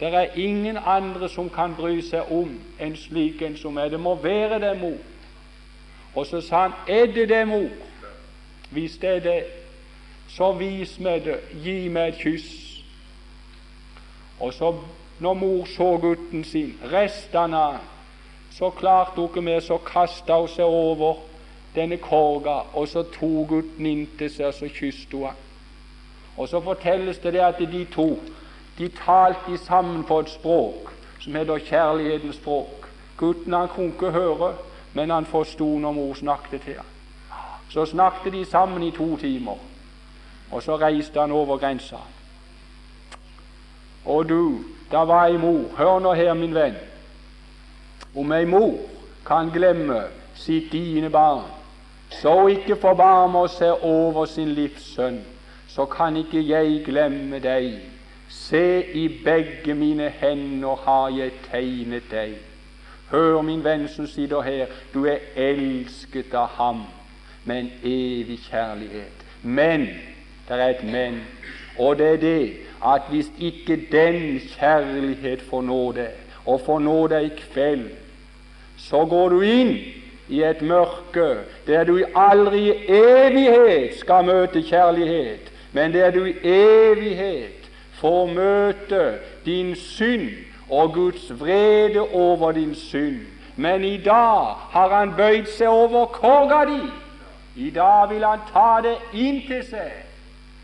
Det 0.00 0.14
er 0.14 0.34
ingen 0.36 0.78
andre 0.86 1.28
som 1.28 1.50
kan 1.50 1.74
bry 1.78 2.00
seg 2.00 2.32
om 2.32 2.50
en 2.80 2.96
slik 2.96 3.42
en 3.42 3.56
som 3.56 3.76
er. 3.76 3.88
Det 3.88 4.00
må 4.00 4.14
være 4.14 4.60
det, 4.60 4.80
mor. 4.80 4.98
Og 6.14 6.26
så 6.26 6.40
sa 6.40 6.62
han, 6.62 6.72
'Er 6.88 7.06
det 7.06 7.28
det, 7.28 7.48
mor?' 7.48 7.70
Hvis 8.70 8.96
det 9.00 9.10
er 9.10 9.20
det, 9.20 9.44
så 10.28 10.52
vis 10.52 11.00
meg 11.00 11.24
det. 11.24 11.40
Gi 11.64 11.88
meg 11.88 12.08
et 12.08 12.18
kyss. 12.18 12.82
Og 14.40 14.52
så, 14.52 14.74
når 15.18 15.34
mor 15.34 15.64
så 15.64 15.98
gutten 15.98 16.44
sin, 16.44 16.78
restene 16.92 17.56
av 17.56 17.76
så 18.52 18.70
klarte 18.70 19.10
hun 19.16 19.28
ikke 19.28 19.40
mer, 19.40 19.60
så 19.60 19.78
kasta 19.78 20.36
hun 20.40 20.48
seg 20.48 20.64
over 20.64 21.22
denne 21.74 21.96
korga, 21.96 22.58
og 22.72 22.88
så 22.88 23.02
tok 23.02 23.48
gutten 23.48 23.86
inntil 23.86 24.30
seg, 24.30 24.46
og 24.46 24.54
så 24.54 24.68
kysset 24.68 25.12
hun 25.12 25.24
han. 25.24 25.38
Og 26.36 26.48
så 26.48 26.60
fortelles 26.60 27.18
det 27.18 27.34
at 27.36 27.58
de 27.58 27.84
to 27.84 28.18
de 28.78 28.88
talte 28.88 29.58
sammen 29.58 30.04
på 30.04 30.20
et 30.20 30.30
språk 30.30 30.92
som 31.20 31.34
heter 31.34 31.58
kjærlighetens 31.58 32.36
språk. 32.36 32.88
Gutten 33.16 33.52
han 33.52 33.68
kunne 33.68 33.92
ikke 33.92 34.10
høre, 34.10 34.54
men 34.92 35.10
han 35.10 35.26
forsto 35.26 35.78
når 35.78 35.92
mor 35.92 36.14
snakket 36.14 36.60
til 36.62 36.74
ham. 36.74 36.88
Så 37.70 37.86
snakket 37.86 38.32
de 38.32 38.44
sammen 38.44 38.82
i 38.82 38.90
to 38.90 39.16
timer, 39.16 39.56
og 40.50 40.62
så 40.62 40.76
reiste 40.76 41.20
han 41.20 41.32
over 41.32 41.56
grensa. 41.58 41.96
Og 44.04 44.28
du, 44.28 44.64
da 44.92 45.04
var 45.06 45.26
ei 45.26 45.36
mor 45.36 45.70
Hør 45.76 45.98
nå 45.98 46.12
her, 46.12 46.34
min 46.34 46.54
venn. 46.54 46.76
Om 48.16 48.32
ei 48.32 48.44
mor 48.44 48.74
kan 49.26 49.50
glemme 49.50 50.02
sitt 50.34 50.72
dine 50.72 51.10
barn, 51.10 51.46
så 52.10 52.46
ikke 52.46 52.76
forbarmer 52.76 53.46
seg 53.46 53.84
over 53.86 54.26
sin 54.26 54.48
livssønn, 54.48 55.22
så 55.74 55.84
kan 55.84 56.16
ikke 56.16 56.42
jeg 56.48 56.82
glemme 56.84 57.38
deg. 57.40 57.78
Se, 58.28 58.84
i 58.92 59.08
begge 59.24 59.74
mine 59.74 60.10
hender 60.20 60.76
har 60.84 61.08
jeg 61.16 61.32
tegnet 61.50 62.10
deg. 62.10 62.34
Hør, 63.10 63.42
min 63.42 63.64
venn 63.64 63.86
som 63.88 64.06
sitter 64.06 64.40
her, 64.44 64.66
du 64.94 65.06
er 65.08 65.20
elsket 65.36 66.34
av 66.36 66.48
ham 66.58 66.82
med 67.44 67.58
en 67.58 67.70
evig 67.84 68.38
kjærlighet. 68.50 69.24
Men 69.42 69.86
det 70.48 70.58
er 70.58 70.68
et 70.68 70.84
men, 70.84 71.20
og 71.78 71.98
det 71.98 72.08
er 72.14 72.20
det 72.20 72.52
at 72.84 73.08
hvis 73.08 73.30
ikke 73.38 73.76
den 73.92 74.40
kjærlighet 74.58 75.42
får 75.48 75.62
nå 75.62 75.82
deg, 75.96 76.16
og 76.46 76.60
får 76.66 76.80
nå 76.84 76.96
deg 77.12 77.28
i 77.30 77.36
kveld, 77.52 77.88
så 78.76 79.04
går 79.06 79.28
du 79.28 79.40
inn 79.46 79.76
i 80.28 80.42
et 80.42 80.62
mørke 80.62 81.28
der 81.66 81.84
du 81.84 81.98
aldri 82.16 82.64
i 82.70 82.76
evighet 82.98 83.98
skal 84.00 84.26
møte 84.26 84.62
kjærlighet, 84.66 85.51
men 85.72 85.92
der 85.92 86.10
du 86.10 86.24
i 86.24 86.34
evighet 86.44 87.70
får 88.00 88.26
møte 88.34 89.18
din 89.44 89.74
synd 89.76 90.28
og 90.70 90.92
Guds 90.92 91.40
vrede 91.40 92.00
over 92.00 92.52
din 92.52 92.74
synd. 92.74 93.20
Men 93.56 93.84
i 93.84 93.96
dag 93.96 94.54
har 94.70 94.98
han 94.98 95.14
bøyd 95.16 95.46
seg 95.46 95.68
over 95.68 96.06
korga 96.06 96.64
di. 96.64 96.80
I 97.56 97.70
dag 97.70 98.10
vil 98.10 98.24
han 98.24 98.40
ta 98.52 98.80
det 98.84 98.96
inn 99.12 99.42
til 99.46 99.60
seg. 99.68 99.92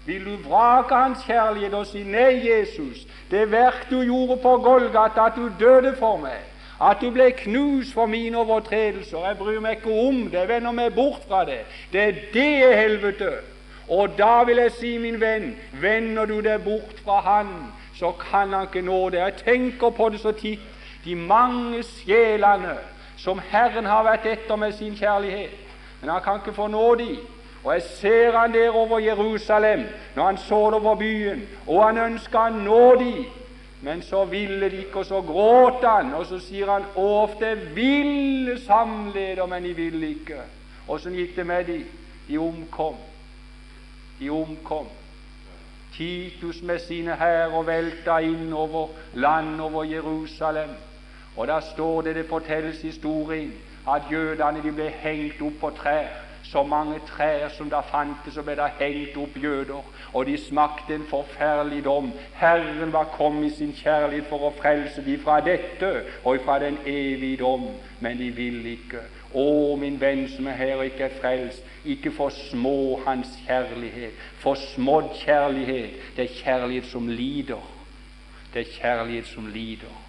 Vil 0.06 0.24
du 0.24 0.36
vrake 0.48 0.94
hans 0.94 1.24
kjærlighet 1.28 1.74
og 1.76 1.86
si 1.86 2.00
nei, 2.00 2.40
Jesus, 2.40 3.04
det 3.30 3.50
verk 3.52 3.90
du 3.90 4.00
gjorde 4.00 4.38
på 4.40 4.54
Golgata, 4.64 5.26
at 5.26 5.36
du 5.36 5.50
døde 5.60 5.92
for 5.98 6.16
meg, 6.22 6.40
at 6.80 7.02
du 7.02 7.10
ble 7.12 7.26
knust 7.36 7.92
for 7.92 8.08
mine 8.08 8.38
overtredelser. 8.40 9.26
Jeg 9.26 9.36
bryr 9.36 9.60
meg 9.60 9.76
ikke 9.76 10.00
om 10.08 10.22
det, 10.30 10.38
jeg 10.40 10.48
vender 10.48 10.72
meg 10.72 10.94
bort 10.96 11.28
fra 11.28 11.44
det. 11.44 11.60
Det 11.92 12.02
er 12.06 12.24
det 12.32 12.76
helvete. 12.78 13.32
Og 13.88 14.18
da 14.18 14.42
vil 14.44 14.56
jeg 14.56 14.72
si, 14.72 14.98
min 14.98 15.20
venn, 15.20 15.56
vender 15.80 16.24
du 16.28 16.40
deg 16.40 16.64
bort 16.64 17.00
fra 17.04 17.20
Han, 17.24 17.48
så 17.94 18.12
kan 18.12 18.52
Han 18.52 18.68
ikke 18.68 18.82
nå 18.82 19.08
det. 19.10 19.18
Jeg 19.18 19.36
tenker 19.44 19.90
på 19.90 20.08
det 20.08 20.20
så 20.20 20.32
titt, 20.32 20.60
de 21.04 21.14
mange 21.14 21.82
sjelene 21.82 22.76
som 23.16 23.40
Herren 23.50 23.86
har 23.86 24.04
vært 24.04 24.26
etter 24.26 24.56
med 24.56 24.72
sin 24.72 24.96
kjærlighet. 24.96 25.56
Men 26.00 26.10
Han 26.10 26.22
kan 26.22 26.40
ikke 26.42 26.56
få 26.56 26.66
nå 26.66 26.94
de. 26.94 27.16
Og 27.64 27.72
jeg 27.74 27.82
ser 27.82 28.38
han 28.38 28.52
der 28.54 28.70
over 28.70 28.98
Jerusalem 28.98 29.84
når 30.16 30.24
han 30.24 30.36
så 30.38 30.66
det 30.66 30.74
over 30.74 30.94
byen, 30.94 31.42
og 31.66 31.86
han 31.86 31.98
ønsker 31.98 32.38
han 32.38 32.52
nå 32.52 32.94
de. 32.94 33.24
Men 33.82 34.02
så 34.02 34.24
ville 34.24 34.70
de 34.70 34.76
ikke, 34.76 34.98
og 34.98 35.04
så 35.04 35.20
gråt 35.22 35.84
han, 35.84 36.14
og 36.14 36.26
så 36.26 36.38
sier 36.38 36.70
han 36.70 36.86
ofte 36.96 37.58
ville 37.74 38.60
samleder, 38.64 39.46
men 39.46 39.64
de 39.64 39.74
ville 39.74 40.08
ikke. 40.08 40.40
Åssen 40.88 41.14
gikk 41.14 41.36
det 41.36 41.46
med 41.46 41.64
de? 41.64 41.84
De 42.28 42.38
omkom. 42.38 42.96
De 44.18 44.30
omkom. 44.30 44.86
Titus 45.96 46.62
med 46.62 46.78
sine 46.78 47.16
hærer 47.16 47.62
velta 47.62 48.18
innover 48.18 48.88
land 49.14 49.60
over 49.60 49.84
Jerusalem. 49.84 50.70
Og 51.36 51.46
da 51.48 51.60
står 51.60 52.02
det, 52.02 52.14
det 52.16 52.26
fortelles 52.26 52.82
historien, 52.82 53.52
at 53.88 54.02
jødene 54.10 54.62
de 54.62 54.72
ble 54.72 54.88
hengt 55.02 55.42
opp 55.42 55.60
på 55.60 55.70
trær 55.82 56.28
så 56.50 56.62
mange 56.62 57.00
trær 57.06 57.48
som 57.52 57.68
da 57.70 57.80
fantes, 57.84 58.38
ble 58.44 58.54
det 58.56 58.70
hengt 58.78 59.16
opp 59.20 59.36
jøder, 59.36 59.84
og 60.14 60.26
de 60.26 60.36
smakte 60.40 60.94
en 60.96 61.04
forferdelig 61.10 61.82
dom. 61.84 62.12
Herren 62.40 62.92
var 62.92 63.10
kommet 63.16 63.52
i 63.52 63.56
sin 63.56 63.74
kjærlighet 63.76 64.30
for 64.30 64.48
å 64.48 64.54
frelse 64.56 65.04
dem 65.04 65.20
fra 65.24 65.40
dette 65.44 65.90
og 66.24 66.40
fra 66.46 66.58
den 66.62 66.78
evige 66.86 67.42
dom, 67.42 67.68
men 68.00 68.20
de 68.20 68.30
ville 68.32 68.76
ikke. 68.78 69.04
Å, 69.34 69.76
min 69.76 70.00
venn 70.00 70.24
som 70.32 70.46
er 70.48 70.56
her 70.56 70.74
og 70.78 70.86
ikke 70.88 71.04
er 71.08 71.16
frelst, 71.20 71.64
ikke 71.84 72.12
forsmå 72.16 73.00
Hans 73.04 73.34
kjærlighet. 73.46 74.16
Forsmådd 74.40 75.14
kjærlighet, 75.20 75.96
det 76.16 76.24
er 76.24 76.36
kjærlighet 76.42 76.90
som 76.90 77.08
lider. 77.08 77.64
Det 78.54 78.64
er 78.64 78.76
kjærlighet 78.80 79.26
som 79.28 79.50
lider 79.52 80.04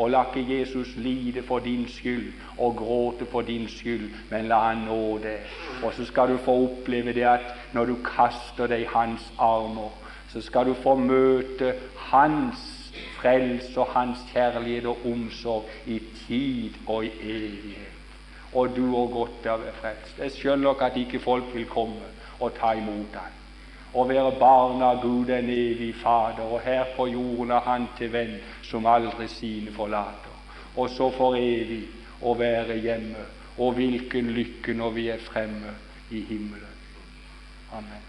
og 0.00 0.10
la 0.10 0.22
ikke 0.22 0.58
Jesus 0.58 0.94
lide 0.96 1.42
for 1.42 1.58
din 1.58 1.88
skyld 1.88 2.32
og 2.58 2.76
gråte 2.76 3.26
for 3.26 3.42
din 3.42 3.68
skyld, 3.68 4.10
men 4.30 4.48
la 4.48 4.60
han 4.68 4.84
nå 4.86 5.18
det. 5.18 5.36
Og 5.84 5.92
så 5.94 6.04
skal 6.04 6.28
du 6.28 6.36
få 6.36 6.54
oppleve 6.64 7.12
det 7.12 7.26
at 7.28 7.44
når 7.72 7.84
du 7.84 7.96
kaster 8.04 8.70
deg 8.70 8.86
i 8.86 8.90
hans 8.94 9.32
armer, 9.38 9.92
så 10.32 10.40
skal 10.40 10.66
du 10.66 10.74
få 10.74 10.94
møte 10.96 11.74
hans 11.96 12.80
frelse 13.20 13.80
og 13.80 13.86
Hans 13.86 14.18
kjærlighet 14.32 14.86
og 14.86 14.98
omsorg 15.06 15.68
i 15.86 16.00
tid 16.26 16.70
og 16.86 17.04
i 17.04 17.10
evighet. 17.22 17.89
Og 18.52 18.76
du 18.76 18.96
og 18.96 19.10
godt 19.10 19.46
er 19.46 19.72
frelst. 19.80 20.18
Jeg 20.18 20.30
skjønner 20.30 20.64
nok 20.64 20.82
at 20.82 20.96
ikke 20.96 21.20
folk 21.20 21.54
vil 21.54 21.68
komme 21.70 22.08
og 22.40 22.54
ta 22.56 22.72
imot 22.72 23.12
deg. 23.12 23.36
Og 23.94 24.08
være 24.08 24.32
barn 24.38 24.82
av 24.82 25.00
Gud, 25.02 25.26
den 25.26 25.50
evige 25.50 25.94
Fader, 25.98 26.46
og 26.46 26.60
her 26.60 26.84
på 26.96 27.06
jorden 27.10 27.50
er 27.50 27.64
Han 27.66 27.88
til 27.98 28.12
venn 28.12 28.36
som 28.62 28.86
aldri 28.86 29.26
sine 29.28 29.72
forlater. 29.74 30.36
Og 30.76 30.90
så 30.90 31.10
for 31.16 31.34
evig 31.38 31.88
å 32.22 32.34
være 32.38 32.78
hjemme. 32.78 33.26
Og 33.58 33.74
hvilken 33.74 34.30
lykke 34.30 34.74
når 34.74 34.90
vi 34.90 35.08
er 35.08 35.18
fremme 35.18 35.74
i 36.10 36.22
himmelen. 36.28 36.78
Amen. 37.72 37.99